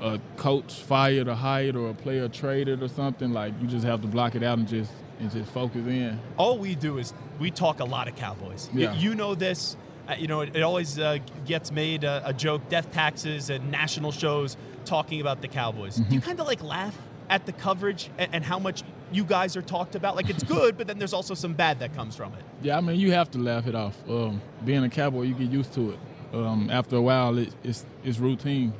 [0.00, 3.32] a coach fired or hired or a player traded or something.
[3.32, 6.18] Like you just have to block it out and just and just focus in.
[6.36, 8.68] All we do is we talk a lot of Cowboys.
[8.74, 8.94] Yeah.
[8.94, 9.76] You know this.
[10.08, 13.70] Uh, you know, it, it always uh, gets made a, a, joke, death taxes and
[13.70, 15.98] national shows talking about the Cowboys.
[15.98, 16.08] Mm-hmm.
[16.08, 16.96] Do you kind of like laugh
[17.28, 20.16] at the coverage and, and, how much you guys are talked about?
[20.16, 22.42] Like it's good, but then there's also some bad that comes from it.
[22.62, 23.96] Yeah, I mean, you have to laugh it off.
[24.08, 25.98] Um, being a Cowboy, you get used to it.
[26.32, 28.72] Um, after a while, it, it's it's routine.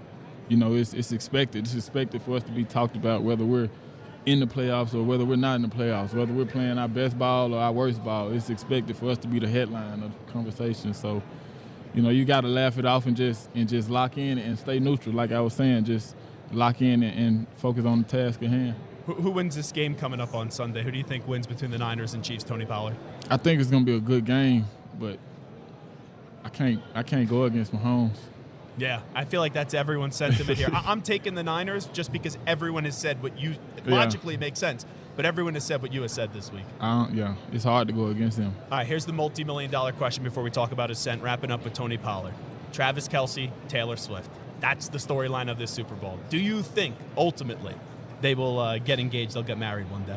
[0.48, 1.64] You know, it's it's expected.
[1.64, 3.68] It's expected for us to be talked about, whether we're
[4.28, 7.18] in the playoffs or whether we're not in the playoffs, whether we're playing our best
[7.18, 10.32] ball or our worst ball, it's expected for us to be the headline of the
[10.32, 10.92] conversation.
[10.92, 11.22] So,
[11.94, 14.58] you know, you got to laugh it off and just and just lock in and
[14.58, 15.14] stay neutral.
[15.14, 16.14] Like I was saying, just
[16.52, 18.74] lock in and, and focus on the task at hand.
[19.06, 20.82] Who, who, wins this game coming up on Sunday?
[20.82, 22.44] Who do you think wins between the Niners and Chiefs?
[22.44, 22.96] Tony Pollard.
[23.30, 24.66] I think it's going to be a good game,
[24.98, 25.18] but
[26.44, 28.18] I can't I can't go against Mahomes.
[28.78, 30.68] Yeah, I feel like that's everyone's sentiment here.
[30.72, 33.94] I- am taking the Niners just because everyone has said what you Yeah.
[33.94, 34.86] logically makes sense,
[35.16, 36.64] but everyone has said what you have said this week.
[36.80, 38.54] I don't, yeah, it's hard to go against them.
[38.70, 41.22] All right, here's the multi-million dollar question before we talk about Ascent.
[41.22, 42.34] Wrapping up with Tony Pollard,
[42.72, 44.30] Travis Kelce, Taylor Swift.
[44.60, 46.18] That's the storyline of this Super Bowl.
[46.30, 47.74] Do you think ultimately
[48.20, 49.34] they will uh, get engaged?
[49.34, 50.16] They'll get married one day.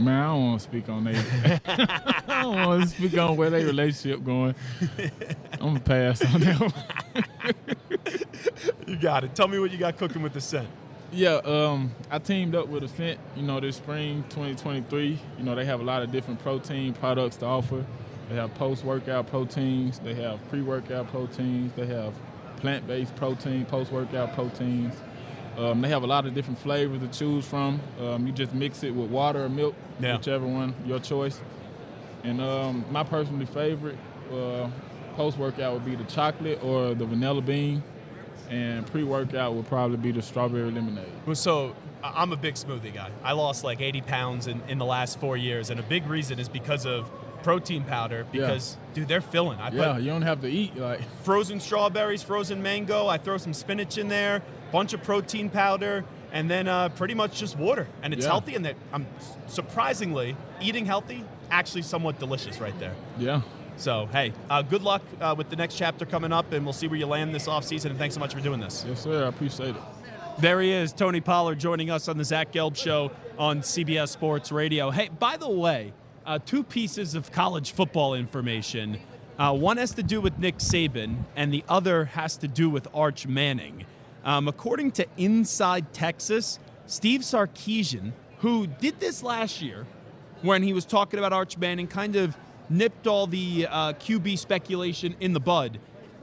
[0.00, 2.22] Man, I don't want to speak on that.
[2.28, 4.54] I don't want to speak on where their relationship going.
[5.52, 6.72] I'm gonna pass on that one.
[8.86, 9.34] You got it.
[9.34, 10.68] Tell me what you got cooking with the scent.
[11.12, 15.18] Yeah, um, I teamed up with Ascent, you know, this spring 2023.
[15.38, 17.84] You know, they have a lot of different protein products to offer.
[18.28, 19.98] They have post-workout proteins.
[19.98, 21.72] They have pre-workout proteins.
[21.74, 22.14] They have
[22.58, 24.94] plant-based protein, post-workout proteins.
[25.60, 27.80] Um, they have a lot of different flavors to choose from.
[28.00, 30.16] Um, you just mix it with water or milk, Yeah.
[30.16, 31.38] whichever one, your choice.
[32.24, 33.98] And um, my personally favorite
[34.32, 34.68] uh,
[35.16, 37.82] post-workout would be the chocolate or the vanilla bean.
[38.48, 41.06] And pre-workout would probably be the strawberry lemonade.
[41.34, 43.10] So I'm a big smoothie guy.
[43.22, 46.38] I lost like 80 pounds in, in the last four years, and a big reason
[46.40, 47.10] is because of
[47.42, 49.58] protein powder because, dude, they're filling.
[49.60, 53.06] I Yeah, you don't have to eat like frozen strawberries, frozen mango.
[53.06, 54.42] I throw some spinach in there,
[54.72, 57.86] bunch of protein powder, and then uh, pretty much just water.
[58.02, 58.30] And it's Yeah.
[58.30, 59.06] healthy, and that I'm
[59.48, 62.94] surprisingly eating healthy, actually somewhat delicious right there.
[63.18, 63.40] yeah.
[63.76, 66.86] So hey, uh, good luck uh, with the next chapter coming up, and we'll see
[66.86, 67.86] where you land this offseason.
[67.86, 68.84] And thanks so much for doing this.
[68.86, 69.24] Yes, sir.
[69.24, 69.82] I appreciate it.
[70.38, 74.52] There he is, Tony Pollard, joining us on the Zach Gelb Show on CBS Sports
[74.52, 74.90] Radio.
[74.90, 75.94] Hey, by the way,
[76.26, 78.98] uh, two pieces of college football information.
[79.38, 82.86] Uh, one has to do with Nick Saban, and the other has to do with
[82.92, 83.86] Arch Manning.
[84.24, 89.86] Um, according to Inside Texas, Steve Sarkisian, who did this last year
[90.42, 92.36] when he was talking about Arch Manning, kind of
[92.68, 95.78] nipped all the uh, QB speculation in the bud.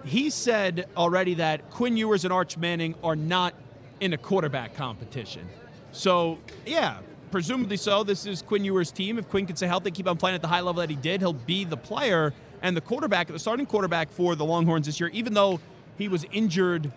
[0.06, 3.54] He said already that Quinn Ewers and Arch Manning are not
[4.00, 5.48] in a quarterback competition.
[5.92, 7.00] So, yeah,
[7.32, 8.04] presumably so.
[8.04, 9.18] This is Quinn Ewers' team.
[9.18, 11.22] If Quinn can stay healthy, keep on playing at the high level that he did,
[11.22, 15.10] he'll be the player and the quarterback, the starting quarterback for the Longhorns this year,
[15.14, 15.60] even though
[15.98, 16.92] he was injured,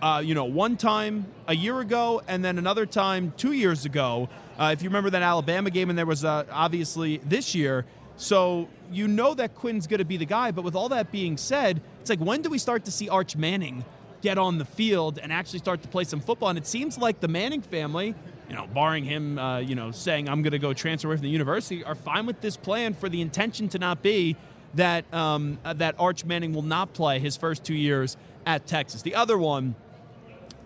[0.00, 4.28] uh, you know, one time a year ago and then another time two years ago.
[4.58, 7.84] Uh, if you remember that Alabama game, and there was uh, obviously this year.
[8.16, 10.50] So you know that Quinn's going to be the guy.
[10.50, 13.36] But with all that being said, it's like when do we start to see Arch
[13.36, 13.84] Manning
[14.20, 16.48] get on the field and actually start to play some football?
[16.48, 18.16] And it seems like the Manning family,
[18.48, 21.22] you know, barring him, uh, you know, saying I'm going to go transfer away from
[21.22, 24.36] the university, are fine with this plan for the intention to not be
[24.74, 29.02] that um, uh, that Arch Manning will not play his first two years at Texas.
[29.02, 29.74] The other one,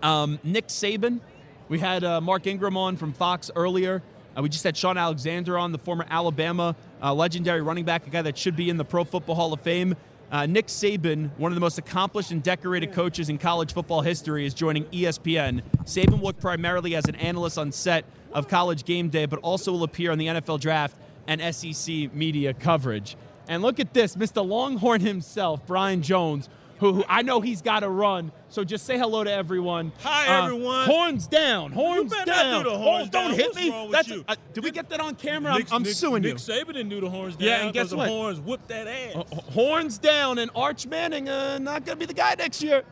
[0.02, 1.20] um, Nick Saban.
[1.68, 4.02] We had uh, Mark Ingram on from Fox earlier.
[4.37, 8.11] Uh, we just had Shaun Alexander on, the former Alabama uh, legendary running back, a
[8.11, 9.94] guy that should be in the Pro Football Hall of Fame.
[10.30, 14.46] Uh, Nick Saban, one of the most accomplished and decorated coaches in college football history,
[14.46, 15.62] is joining ESPN.
[15.85, 19.82] Saban worked primarily as an analyst on set of College Game Day, but also will
[19.82, 23.16] appear on the NFL Draft and SEC media coverage.
[23.46, 24.46] And look at this, Mr.
[24.46, 26.48] Longhorn himself, Brian Jones,
[26.83, 28.33] who, who I know he's got to run.
[28.49, 29.92] So just say hello to everyone.
[30.03, 30.85] Hi, Uh, everyone.
[30.87, 31.73] Horns down.
[31.73, 32.64] Horns down.
[32.64, 33.35] do the horns don't down.
[33.38, 33.88] hit What's me.
[33.92, 34.25] That's you?
[34.29, 35.53] uh, did we get that on camera?
[35.53, 36.35] I'm, Nick, I'm Nick, suing Nick you.
[36.37, 37.49] Saban didn't do the horns down.
[37.49, 38.09] Yeah, and guess 'cause the what?
[38.09, 39.14] horns whipped that ass.
[39.16, 42.83] Uh, horns down and Arch Manning uh, not going to be the guy next year.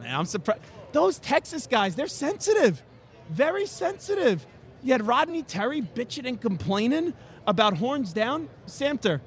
[0.00, 0.60] Man, I'm surprised.
[0.92, 2.82] Those Texas guys, they're sensitive.
[3.30, 4.46] Very sensitive.
[4.82, 7.14] You had Rodney Terry bitching and complaining
[7.46, 8.48] about horns down.
[8.66, 9.20] Samter,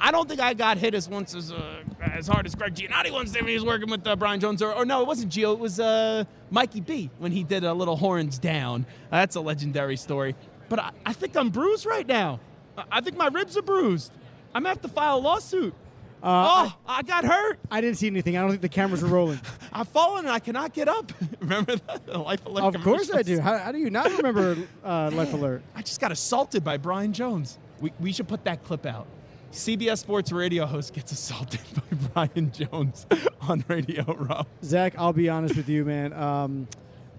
[0.00, 2.74] I I don't think I got hit as once as uh, as hard as Greg
[2.74, 4.62] Giannotti once did when he was working with uh, Brian Jones.
[4.62, 5.52] Or, or no, it wasn't Gio.
[5.52, 8.86] It was uh, Mikey B when he did a little horns down.
[9.10, 10.34] Uh, that's a legendary story.
[10.68, 12.40] But I, I think I'm bruised right now.
[12.76, 14.12] I- I think my ribs are bruised.
[14.54, 15.74] I'm going to have to file a lawsuit.
[16.22, 17.58] oh, I, got hurt.
[17.70, 18.36] I didn't see anything.
[18.36, 19.40] I don't think the cameras were rolling.
[19.72, 21.12] I've fallen and I cannot get up.
[21.40, 22.06] Remember that?
[22.06, 23.40] The Life Alert of course I do.
[23.40, 25.62] How, how do you not remember uh, Life Alert?
[25.74, 27.58] I just got assaulted by Brian Jones.
[27.80, 29.06] We, we should put that clip out.
[29.52, 31.60] CBS Sports radio host gets assaulted
[32.14, 33.06] by Brian Jones
[33.42, 34.44] on Radio Row.
[34.64, 36.12] Zach, I'll be honest with you, man.
[36.14, 36.66] Um,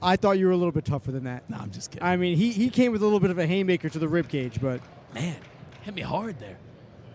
[0.01, 1.47] I thought you were a little bit tougher than that.
[1.49, 2.05] No, I'm just kidding.
[2.05, 4.27] I mean, he, he came with a little bit of a haymaker to the rib
[4.29, 4.81] cage, but
[5.13, 5.35] Man,
[5.83, 6.57] hit me hard there.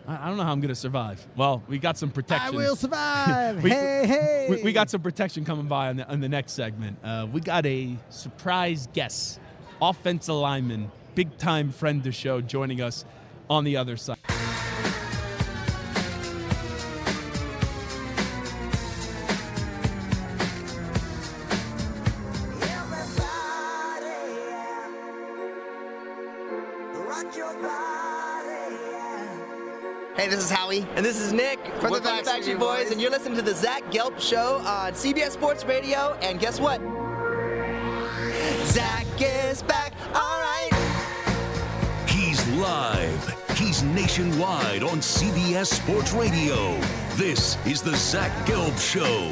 [0.07, 1.27] I, I don't know how I'm going to survive.
[1.37, 2.55] Well, we got some protection.
[2.55, 3.63] I will survive.
[3.63, 4.47] We- hey, hey.
[4.49, 6.97] We, we got some protection coming by on the, on the next segment.
[7.03, 9.41] Uh, we got a surprise guest,
[9.83, 13.05] offensive lineman, big time friend of the show, joining us
[13.51, 14.17] on the other side.
[30.81, 30.97] This.
[30.97, 32.93] And this is Nick from We're the from the Backstreet Backstreet Boys, Boys.
[32.93, 36.17] and you're listening to the Zach Gelb Show on CBS Sports Radio.
[36.23, 36.81] And guess what?
[38.67, 39.93] Zach is back.
[40.14, 40.71] All right.
[42.09, 43.35] He's live.
[43.57, 46.79] He's nationwide on CBS Sports Radio.
[47.17, 49.31] This is the Zach Gelb Show.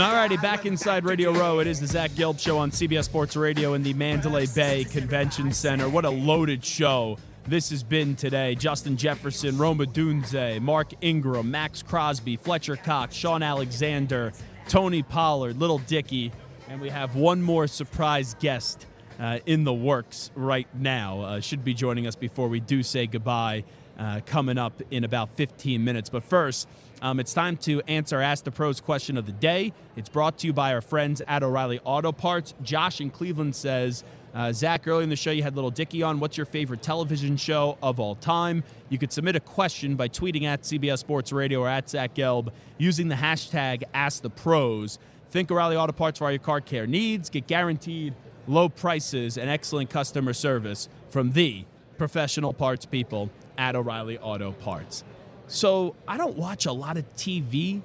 [0.00, 1.58] Alrighty, back inside Radio Row.
[1.60, 5.50] It is the Zach Gelb Show on CBS Sports Radio in the Mandalay Bay Convention
[5.52, 5.88] Center.
[5.88, 8.54] What a loaded show this has been today.
[8.54, 14.32] Justin Jefferson, Rome Odunze, Mark Ingram, Maxx Crosby, Fletcher Cox, Shaun Alexander,
[14.68, 16.32] Tony Pollard, Lil Dicky,
[16.68, 18.86] and we have one more surprise guest
[19.20, 21.20] uh, in the works right now.
[21.20, 23.64] Uh, should be joining us before we do say goodbye
[23.98, 26.10] uh, coming up in about 15 minutes.
[26.10, 26.68] But first,
[27.00, 29.72] um, it's time to answer Ask the Pros question of the day.
[29.96, 32.54] It's brought to you by our friends at O'Reilly Auto Parts.
[32.62, 34.02] Josh in Cleveland says,
[34.36, 36.20] uh, Zach, earlier in the show, you had Lil Dicky on.
[36.20, 38.64] What's your favorite television show of all time?
[38.90, 42.50] You could submit a question by tweeting at CBS Sports Radio or at Zach Gelb
[42.76, 44.98] using the hashtag AskThePros.
[45.30, 47.30] Think O'Reilly Auto Parts for all your car care needs.
[47.30, 48.12] Get guaranteed
[48.46, 51.64] low prices and excellent customer service from the
[51.96, 55.02] professional parts people at O'Reilly Auto Parts.
[55.46, 57.80] So I don't watch a lot of TV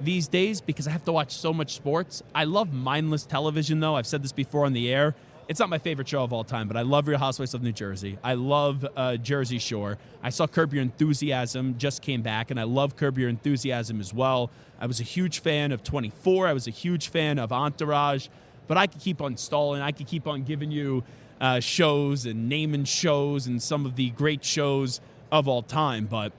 [0.00, 2.22] these days because I have to watch so much sports.
[2.32, 3.96] I love mindless television, though.
[3.96, 5.16] I've said this before on the air.
[5.50, 7.72] It's not my favorite show of all time, but I love Real Housewives of New
[7.72, 8.16] Jersey.
[8.22, 9.98] I love uh, Jersey Shore.
[10.22, 14.14] I saw Curb Your Enthusiasm just came back, and I love Curb Your Enthusiasm as
[14.14, 14.52] well.
[14.78, 16.46] I was a huge fan of 24.
[16.46, 18.28] I was a huge fan of Entourage,
[18.68, 19.82] but I could keep on stalling.
[19.82, 21.02] I could keep on giving you
[21.40, 25.00] uh, shows and naming shows and some of the great shows
[25.32, 26.32] of all time, but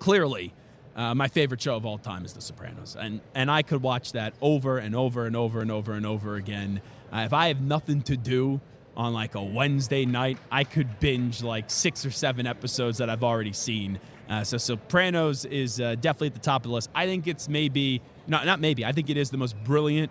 [0.00, 0.52] clearly.
[0.96, 4.12] Uh, my favorite show of all time is The Sopranos, and and I could watch
[4.12, 6.80] that over and over and over and over and over again.
[7.12, 8.60] Uh, if I have nothing to do
[8.96, 13.24] on like a Wednesday night, I could binge like six or seven episodes that I've
[13.24, 13.98] already seen.
[14.28, 16.90] Uh, so Sopranos is uh, definitely at the top of the list.
[16.94, 18.84] I think it's maybe not not maybe.
[18.84, 20.10] I think it is the most brilliant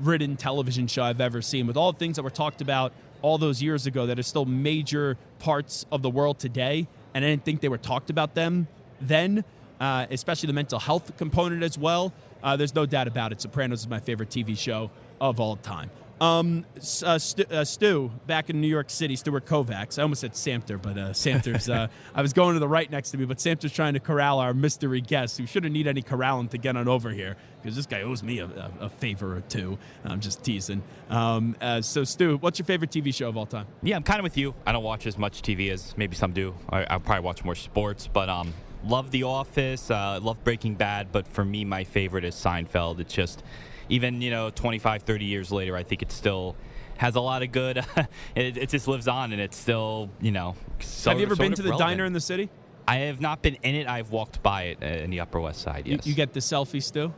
[0.00, 1.66] written television show I've ever seen.
[1.66, 4.44] With all the things that were talked about all those years ago that are still
[4.44, 8.68] major parts of the world today, and I didn't think they were talked about them
[9.00, 9.44] then
[9.80, 12.12] uh, especially the mental health component as well.
[12.42, 13.40] Uh, there's no doubt about it.
[13.40, 15.90] Sopranos is my favorite TV show of all time.
[16.20, 16.64] Um,
[17.04, 19.98] uh, Stu, uh, Stu, back in New York City, Stuart Kovacs.
[19.98, 21.68] I almost said Samter, but uh, Samter's.
[21.68, 24.40] Uh, I was going to the right next to me, but Samter's trying to corral
[24.40, 27.86] our mystery guest, who shouldn't need any corralling to get on over here because this
[27.86, 29.78] guy owes me a, a, a, favor or two.
[30.04, 30.82] I'm just teasing.
[31.10, 33.66] Um, uh, so, Stu, what's your favorite TV show of all time?
[33.82, 34.54] Yeah, I'm kind of with you.
[34.66, 36.54] I don't watch as much TV as maybe some do.
[36.70, 38.54] I, will probably watch more sports, but um,
[38.84, 43.00] love The Office, uh, love Breaking Bad, but for me, my favorite is Seinfeld.
[43.00, 43.42] It's just,
[43.88, 46.56] even, you know, 25, 30 years later, I think it still
[46.96, 47.78] has a lot of good.
[48.34, 50.54] it, it, just lives on, and it's still, you know.
[50.80, 51.88] So, have you ever been to the relevant.
[51.88, 52.50] diner in the city?
[52.86, 53.86] I have not been in it.
[53.86, 55.86] I've walked by it uh, in the Upper West Side.
[55.86, 56.06] Yes.
[56.06, 57.12] You, you get the selfie Stu.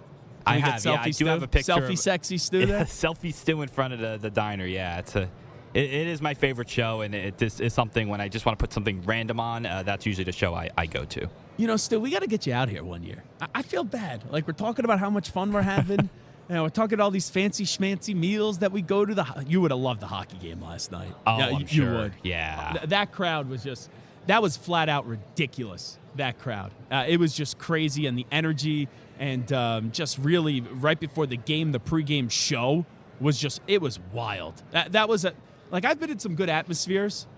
[0.47, 0.85] I have.
[0.85, 1.73] Yeah, I do have a picture.
[1.73, 2.67] Selfie, of, sexy Stu.
[2.67, 2.85] There.
[2.85, 4.67] selfie Stu in front of the, the diner.
[4.67, 5.31] Yeah, it's a
[5.75, 8.59] it, it is my favorite show, and it is, is, something when I just want
[8.59, 9.67] to put something random on.
[9.67, 11.29] Uh, that's usually the show I, I go to.
[11.57, 13.23] You know, Stu, we got to get you out here one year.
[13.41, 14.25] I, I, feel bad.
[14.31, 16.09] Like we're talking about how much fun we're having.
[16.51, 19.15] you know, we're talking all these fancy schmancy meals that we go to.
[19.15, 21.15] The you would have loved the hockey game last night.
[21.25, 21.93] Oh, yeah, I'm you, sure.
[21.93, 22.13] Would.
[22.25, 22.73] Yeah.
[22.73, 23.89] Th- that crowd was just
[24.27, 25.97] that was flat out ridiculous.
[26.17, 26.73] That crowd.
[26.91, 28.89] Uh, it was just crazy, and the energy,
[29.21, 32.85] and um, just really right before the game, the pregame show
[33.21, 34.61] was just it was wild.
[34.73, 35.35] That that was a
[35.71, 37.29] like I've been in some good atmospheres.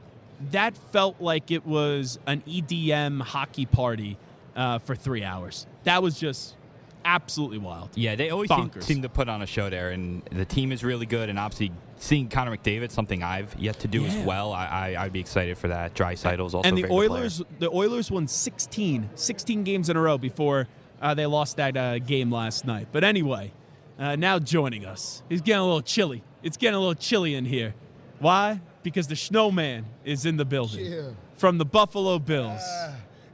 [0.52, 4.16] That felt like it was an EDM hockey party
[4.56, 5.66] uh, for three hours.
[5.84, 6.56] That was just
[7.04, 7.90] absolutely wild.
[7.94, 10.82] Yeah, they always seem, seem, to put on a show there, and the team is
[10.84, 11.28] really good.
[11.28, 14.08] And obviously, seeing Connor McDavid, something I've yet to do yeah.
[14.08, 14.52] as well.
[14.52, 15.94] I, I, would be excited for that.
[15.94, 17.42] Draisaitl's also and the Oilers.
[17.42, 17.58] Player.
[17.60, 20.68] The Oilers won 16, 16 games in a row before
[21.00, 22.88] uh, they lost that uh, game last night.
[22.92, 23.52] But anyway,
[23.98, 26.22] uh, now joining us, he's getting a little chilly.
[26.42, 27.74] It's getting a little chilly in here.
[28.18, 28.60] Why?
[28.82, 31.10] Because the snowman is in the building yeah.
[31.36, 32.62] from the Buffalo Bills.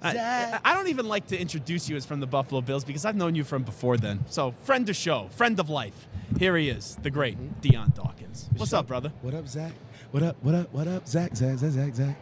[0.03, 3.17] I, I, don't even like to introduce you as from the Buffalo Bills because I've
[3.17, 4.25] known you from before then.
[4.29, 6.07] So, friend of show, friend of life.
[6.39, 7.61] Here he is, the great.
[7.61, 8.49] Dion Dawkins.
[8.57, 9.13] What's up, brother?
[9.23, 9.73] What up, Zach?
[10.11, 10.37] What up?
[10.43, 10.73] What up?
[10.73, 11.37] What up, Zach?
[11.37, 11.59] Zach?
[11.59, 11.71] Zach?
[11.71, 11.95] Zach?
[11.95, 12.17] Zach?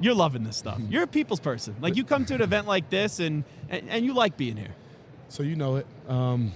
[0.00, 0.80] You're loving this stuff.
[0.88, 1.76] You're a people's person.
[1.80, 4.74] Like you come to an event like this, and and, and you like being here.
[5.28, 5.86] So you know it.
[6.08, 6.52] Um,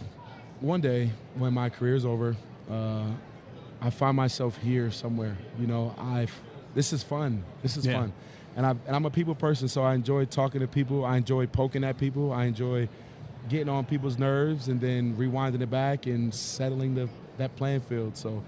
[0.60, 2.36] one day when my career's over,
[2.70, 3.04] uh,
[3.80, 5.36] I find myself here somewhere.
[5.60, 6.26] You know, I
[6.74, 7.44] this is fun.
[7.62, 8.00] This is yeah.
[8.00, 8.12] fun,
[8.56, 11.04] and I and I'm a people person, so I enjoy talking to people.
[11.04, 12.32] I enjoy poking at people.
[12.32, 12.88] I enjoy
[13.48, 18.16] getting on people's nerves and then rewinding it back and settling the that playing field.
[18.16, 18.42] So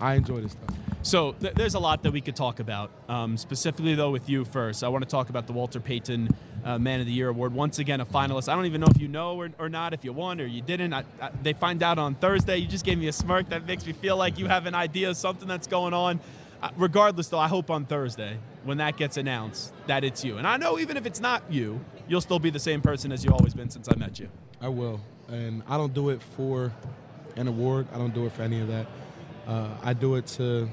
[0.00, 0.74] I enjoy this stuff.
[1.02, 2.90] So th- there's a lot that we could talk about.
[3.08, 6.28] Um, specifically, though, with you first, I want to talk about the Walter Payton
[6.64, 7.54] uh, Man of the Year award.
[7.54, 8.48] Once again, a finalist.
[8.48, 10.60] I don't even know if you know or, or not, if you won or you
[10.60, 10.92] didn't.
[10.92, 12.58] I, I, they find out on Thursday.
[12.58, 15.10] You just gave me a smirk that makes me feel like you have an idea
[15.10, 16.20] of something that's going on.
[16.62, 20.38] Uh, regardless, though, I hope on Thursday when that gets announced that it's you.
[20.38, 23.24] And I know even if it's not you, you'll still be the same person as
[23.24, 24.28] you've always been since I met you.
[24.60, 26.72] I will, and I don't do it for
[27.36, 27.88] an award.
[27.92, 28.86] I don't do it for any of that.
[29.46, 30.68] Uh, I do it to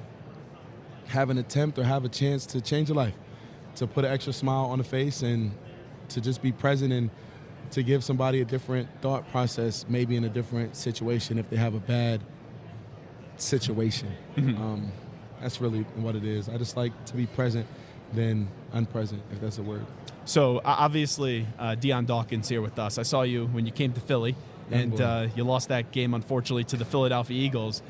[1.08, 3.16] have an attempt or have a chance to change a life,
[3.76, 5.52] to put an extra smile on the face and
[6.10, 7.10] to just be present and
[7.72, 11.76] to give somebody a different thought process, maybe in a different situation if they have
[11.76, 12.22] a bad
[13.38, 14.12] situation.
[14.36, 14.62] Mm-hmm.
[14.62, 14.92] Um,
[15.42, 16.50] that's really what it is.
[16.50, 17.68] I just like to be present
[18.14, 19.86] than unpresent, if that's a word.
[20.26, 22.98] So obviously, uh, Dion Dawkins here with us.
[22.98, 24.36] I saw you when you came to Philly,
[24.72, 27.82] and uh, you lost that game unfortunately to the Philadelphia Eagles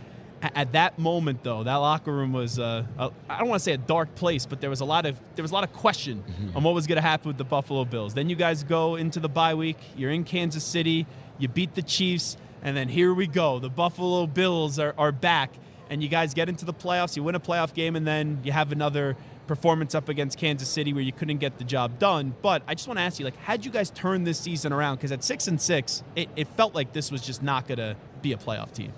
[0.41, 2.83] at that moment though that locker room was uh,
[3.29, 5.41] I don't want to say a dark place but there was a lot of there
[5.41, 6.55] was a lot of question mm-hmm.
[6.55, 9.19] on what was going to happen with the Buffalo Bills then you guys go into
[9.19, 11.07] the bye week you're in Kansas City
[11.39, 15.51] you beat the Chiefs and then here we go the Buffalo Bills are, are back
[15.89, 18.51] and you guys get into the playoffs you win a playoff game and then you
[18.51, 19.15] have another
[19.47, 22.35] performance up against Kansas City where you couldn't get the job done.
[22.41, 24.97] But I just want to ask you, like, had you guys turned this season around?
[24.97, 27.95] Because at six and six, it, it felt like this was just not going to
[28.21, 28.93] be a playoff team.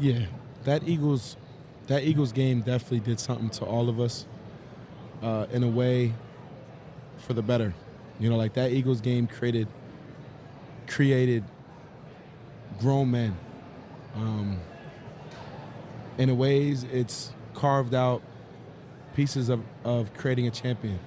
[0.00, 0.26] Yeah,
[0.64, 1.36] that Eagles,
[1.88, 4.26] that Eagles game definitely did something to all of us,
[5.22, 6.14] uh, in a way,
[7.18, 7.74] for the better.
[8.20, 9.68] You know, like that Eagles game created,
[10.86, 11.44] created
[12.78, 13.36] grown men.
[14.14, 14.60] Um,
[16.18, 18.22] in a ways, it's carved out
[19.14, 20.98] pieces of, of creating a champion.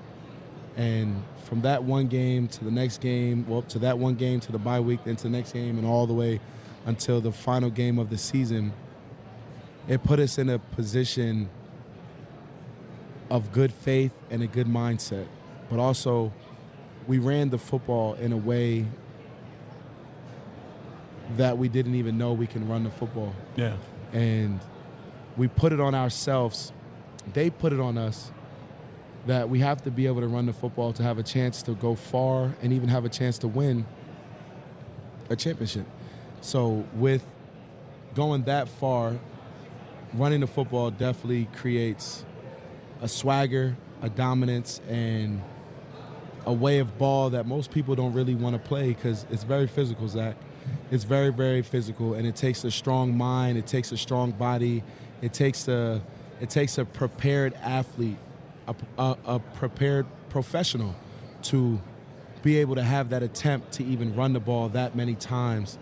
[0.78, 4.52] And from that one game to the next game, well, to that one game to
[4.52, 6.40] the bye week, then to the next game, and all the way
[6.86, 8.74] until the final game of the season,
[9.88, 11.50] it put us in a position
[13.30, 15.28] of good faith and a good mindset.
[15.70, 16.34] But also,
[17.08, 18.86] we ran the football in a way
[21.38, 23.34] that we didn't even know we can run the football.
[23.56, 23.78] Yeah.
[24.12, 24.60] And
[25.38, 26.72] we put it on ourselves.
[27.34, 28.32] They put it on us
[29.28, 31.74] that we have to be able to run the football to have a chance to
[31.74, 33.86] go far and even have a chance to win
[35.30, 35.86] a championship.
[36.42, 37.24] So with
[38.16, 39.18] going that far,
[40.14, 42.26] running the football definitely creates
[43.02, 45.42] a swagger, a dominance, and
[46.46, 49.68] a way of ball that most people don't really want to play because it's very
[49.68, 50.36] physical, Zach.
[50.90, 53.58] It's very, very physical, and it takes a strong mind.
[53.58, 54.84] It takes a strong body.
[55.22, 56.02] It takes a,
[56.40, 58.18] it takes a prepared athlete,
[58.68, 60.96] a, a, a prepared professional,
[61.44, 61.80] to
[62.42, 65.78] be able to have that attempt to even run the ball that many times,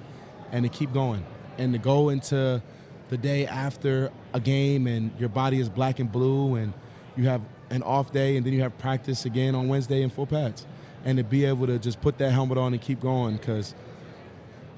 [0.51, 1.25] and to keep going,
[1.57, 2.61] and to go into
[3.09, 6.73] the day after a game, and your body is black and blue, and
[7.15, 10.25] you have an off day, and then you have practice again on Wednesday in full
[10.25, 10.65] pads,
[11.05, 13.73] and to be able to just put that helmet on and keep going, because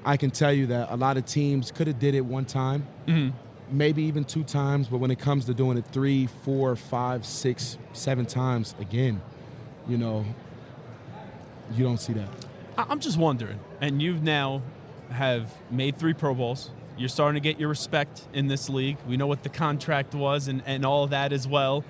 [0.04, 2.86] I can tell you that a lot of teams could have did it one time,
[3.06, 3.32] Mhm.
[3.72, 7.78] Maybe even two times, but when it comes to doing it three, four, five, six,
[7.92, 9.20] seven times again,
[9.88, 10.24] you know,
[11.74, 12.28] you don't see that.
[12.76, 14.62] I'm just wondering, and you've now
[15.10, 16.70] have made three Pro Bowls.
[16.96, 18.96] You're starting to get your respect in this league.
[19.06, 21.84] We know what the contract was and, and all that as well.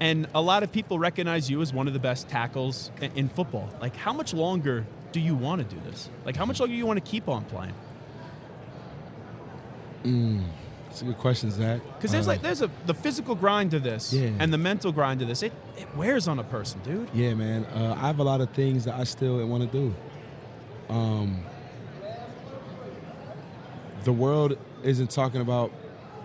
[0.00, 3.28] And a lot of people recognize you as one of the best tackles in, in
[3.28, 3.68] football.
[3.80, 6.08] Like, how much longer do you want to do this?
[6.24, 7.74] Like, how much longer do you want to keep on playing?
[10.04, 10.44] Mm,
[10.94, 11.80] that's a good question, Zach.
[11.98, 14.30] Because there's like there's a the physical grind to this Yeah.
[14.38, 15.42] and the mental grind to this.
[15.42, 17.08] It it wears on a person, dude.
[17.12, 17.64] Yeah, man.
[17.64, 19.94] Uh, I have a lot of things that I still want to do.
[20.94, 21.42] Um,
[24.04, 25.72] the world isn't talking about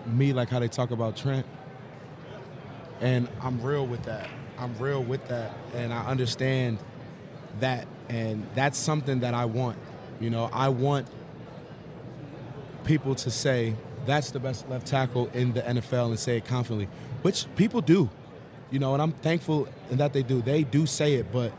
[0.06, 1.46] me like how they talk about Trent.
[3.00, 4.28] And I'm real with that.
[4.56, 5.52] I'm real with that.
[5.74, 6.78] And I understand
[7.58, 7.88] that.
[8.08, 9.78] And that's something that I want.
[10.20, 11.08] You know, I want
[12.84, 13.74] people to say
[14.06, 16.88] that's the best left tackle in the NFL and say it confidently,
[17.22, 18.08] which people do.
[18.70, 20.42] You know, and I'm thankful in that they do.
[20.42, 21.52] They do say it, but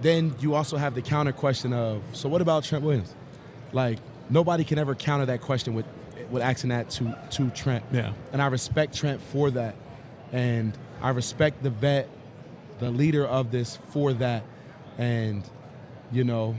[0.00, 3.14] then you also have the counter question of, so what about Trent Williams?
[3.72, 3.98] Like
[4.30, 5.86] nobody can ever counter that question with
[6.30, 7.84] with asking that to to Trent.
[7.92, 8.12] Yeah.
[8.32, 9.74] And I respect Trent for that,
[10.32, 12.08] and I respect the vet,
[12.78, 14.44] the leader of this for that,
[14.96, 15.48] and
[16.12, 16.56] you know,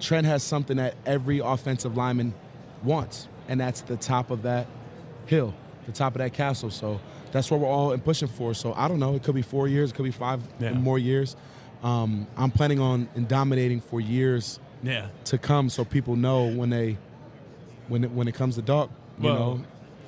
[0.00, 2.34] Trent has something that every offensive lineman
[2.82, 4.66] wants, and that's the top of that
[5.26, 5.52] hill,
[5.84, 6.70] the top of that castle.
[6.70, 7.00] So
[7.32, 8.54] that's what we're all pushing for.
[8.54, 9.14] So I don't know.
[9.16, 9.90] It could be four years.
[9.90, 10.72] It could be five Yeah.
[10.72, 11.36] more years.
[11.82, 15.06] Um, I'm planning on dominating for years Yeah.
[15.24, 16.96] to come, so people know when they
[17.88, 18.88] when it, when it comes to Doc.
[19.18, 19.60] You Well, know,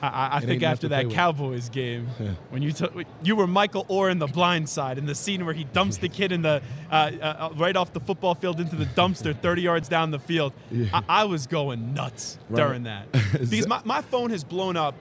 [0.02, 1.14] I, I- think after that play with.
[1.14, 2.30] Cowboys game, Yeah.
[2.50, 2.92] when you took
[3.22, 6.08] you were Michael Oher in The Blind Side in the scene where he dumps the
[6.08, 9.88] kid in the uh, uh, right off the football field into the dumpster 30 yards
[9.88, 10.52] down the field.
[10.70, 10.86] Yeah.
[10.92, 12.62] I, I was going nuts Right.
[12.62, 14.94] during that because my, my phone has blown up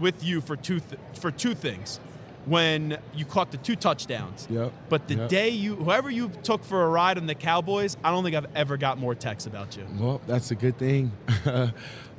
[0.00, 2.00] with you for two th- for two things.
[2.46, 4.72] When you caught the two touchdowns, Yep.
[4.88, 5.28] but the Yep.
[5.28, 8.46] day you whoever you took for a ride on the Cowboys, I don't think I've
[8.54, 9.84] ever got more texts about you.
[9.98, 11.12] Well, that's a good thing.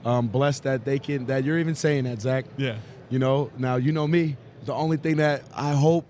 [0.06, 2.46] I'm blessed that they can that you're even saying that, Zach.
[2.58, 2.78] Yeah.
[3.10, 4.38] You know, now you know me.
[4.66, 6.06] The only thing that I hope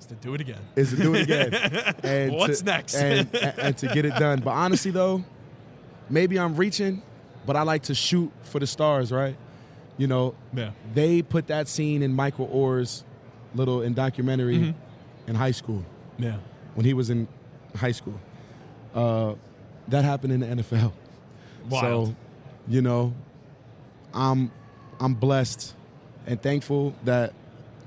[0.00, 0.58] Is to do it again.
[0.76, 1.94] is to do it again.
[2.02, 2.94] and What's to- next?
[2.96, 4.40] and, and, to get it done.
[4.40, 5.24] But honestly, though,
[6.10, 7.02] maybe I'm reaching,
[7.46, 9.36] but I like to shoot for the stars, right?
[9.98, 10.70] You know, Yeah.
[10.94, 13.04] they put that scene in Michael Oher's
[13.54, 14.74] little in documentary Mhm.
[15.28, 15.84] in high school
[16.18, 16.36] Yeah.
[16.74, 17.28] when he was in
[17.76, 18.18] high school.
[18.94, 19.34] Uh,
[19.88, 20.92] that happened in the NFL.
[21.68, 22.08] Wild.
[22.08, 22.14] So,
[22.68, 23.14] you know,
[24.14, 24.50] I'm
[25.00, 25.74] I'm blessed
[26.26, 27.32] and thankful that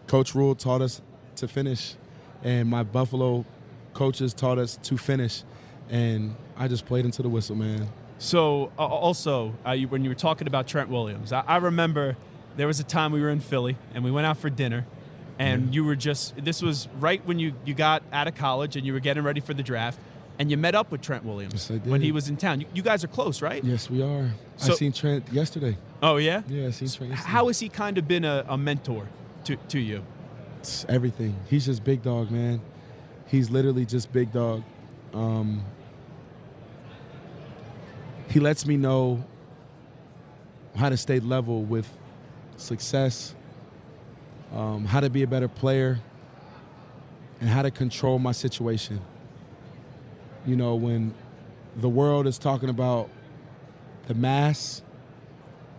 [0.08, 1.02] Coach Rhule taught us
[1.38, 1.96] to finish,
[2.44, 3.46] and my Buffalo
[3.94, 5.44] coaches taught us to finish,
[5.90, 7.88] and I just played into the whistle, man.
[8.18, 12.16] So uh, also, uh, you, when you were talking about Trent Williams, I, I remember
[12.56, 14.86] there was a time we were in Philly and we went out for dinner,
[15.38, 18.86] and you were just this was right when you you got out of college and
[18.86, 20.00] you were getting ready for the draft,
[20.40, 21.88] and you met up with Trent Williams Yes, I did.
[21.92, 22.62] when he was in town.
[22.62, 23.64] You, you guys are close, right?
[23.64, 24.30] Yes, we are.
[24.58, 25.78] So- I seen Trent yesterday.
[26.04, 26.42] Oh yeah.
[26.48, 27.32] Yeah, I seen Trent yesterday.
[27.32, 29.08] How has he kind of been a, a mentor
[29.46, 30.04] to to you?
[30.60, 31.36] It's everything.
[31.50, 32.60] He's just big dog, man.
[33.28, 34.64] He's literally just big dog.
[35.14, 35.64] Um,
[38.30, 39.24] he lets me know
[40.76, 41.88] how to stay level with
[42.58, 43.34] success,
[44.54, 46.00] um, how to be a better player,
[47.40, 49.00] and how to control my situation.
[50.46, 51.14] You know, when
[51.78, 53.10] the world is talking about
[54.08, 54.82] the mass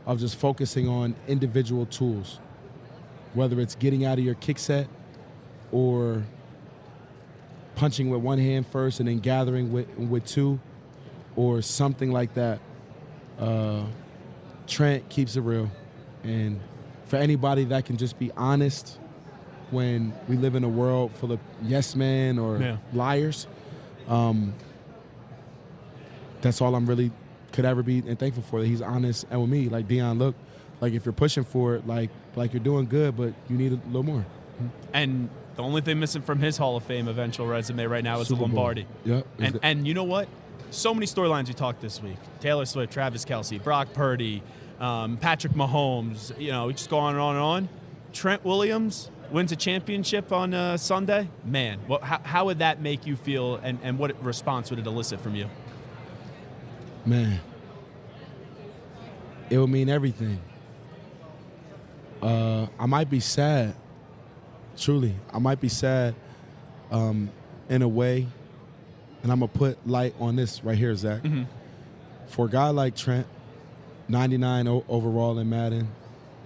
[0.06, 2.38] of just focusing on individual tools
[3.34, 4.86] whether it's getting out of your kick set
[5.70, 6.22] or
[7.74, 10.58] punching with one hand first and then gathering with, with two
[11.36, 12.58] or something like that.
[13.38, 13.82] Uh,
[14.66, 15.70] Trent keeps it real.
[16.24, 16.58] And
[17.04, 18.98] for anybody that can just be honest
[19.70, 22.76] when we live in a world full of yes men or Yeah.
[22.94, 23.46] liars,
[24.08, 24.54] um,
[26.40, 27.10] that's all I'm really
[27.52, 30.34] could ever be and thankful for that he's honest and with me like Dion look
[30.80, 33.80] like if you're pushing for it like like you're doing good but you need a
[33.86, 34.26] little more
[34.92, 38.28] And the only thing missing from his Hall of Fame eventual resume right now is
[38.28, 38.56] Super the Bowl.
[38.56, 38.86] Lombardi.
[39.04, 39.26] Yep.
[39.38, 40.28] And and you know what?
[40.70, 44.42] So many storylines we talked this week: Taylor Swift, Travis Kelce, Brock Purdy,
[44.80, 46.38] um, Patrick Mahomes.
[46.38, 47.68] You know, we just go on and on and on.
[48.12, 51.28] Trent Williams wins a championship on uh, Sunday.
[51.44, 54.86] Man, well, how, how would that make you feel, and, and what response would it
[54.86, 55.48] elicit from you?
[57.04, 57.38] man
[59.48, 60.40] it would mean everything
[62.20, 63.74] uh, i might be sad
[64.76, 66.14] truly i might be sad
[66.90, 67.30] um,
[67.68, 68.26] in a way
[69.22, 71.22] and i'm gonna put light on this right here zach
[72.26, 73.26] for a guy like trent
[74.08, 75.88] 99 overall in madden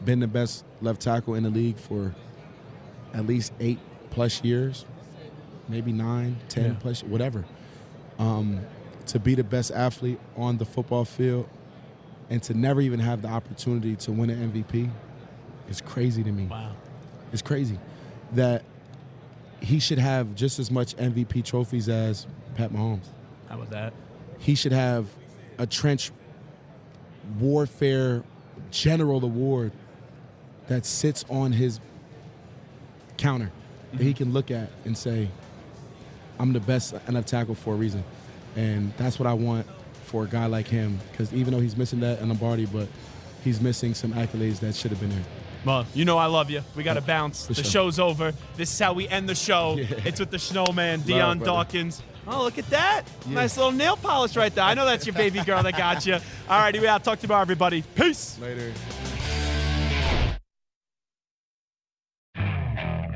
[0.04, 2.14] been the best left tackle in the league for
[3.14, 3.78] at least eight
[4.10, 4.84] plus years
[5.68, 6.76] maybe nine ten Yeah.
[6.80, 7.44] plus whatever
[8.18, 8.60] um,
[9.06, 11.48] to be the best athlete on the football field
[12.28, 14.90] and to never even have the opportunity to win an MVP
[15.68, 16.46] is crazy to me.
[16.46, 16.72] Wow.
[17.32, 17.78] It's crazy
[18.32, 18.62] that
[19.60, 23.06] he should have just as much MVP trophies as Pat Mahomes.
[23.48, 23.92] How about that?
[24.38, 25.06] He should have
[25.58, 26.10] a trench
[27.38, 28.22] warfare
[28.70, 29.72] general award
[30.68, 31.80] that sits on his
[33.20, 33.50] counter
[33.92, 34.16] that he mm-hmm.
[34.16, 35.28] can look at and say,
[36.38, 38.02] I'm the best enough tackle for a reason.
[38.56, 39.66] And that's what I want
[40.04, 40.98] for a guy like him.
[41.10, 42.88] Because even though he's missing that in Lombardi, but
[43.44, 45.24] he's missing some accolades that should have been there.
[45.64, 46.62] Well, you know I love you.
[46.74, 47.46] We got to bounce.
[47.46, 47.70] For the sure.
[47.70, 48.32] show's over.
[48.56, 49.76] This is how we end the show.
[50.04, 51.38] It's with the snowman, Dion.
[51.38, 52.02] Dawkins.
[52.26, 53.04] Oh, look at that.
[53.26, 54.64] Nice little nail polish right there.
[54.64, 56.14] I know that's your baby girl that got you.
[56.48, 57.04] All righty, we out.
[57.04, 57.82] Talk to you tomorrow, everybody.
[57.94, 58.38] Peace.
[58.38, 58.72] Later.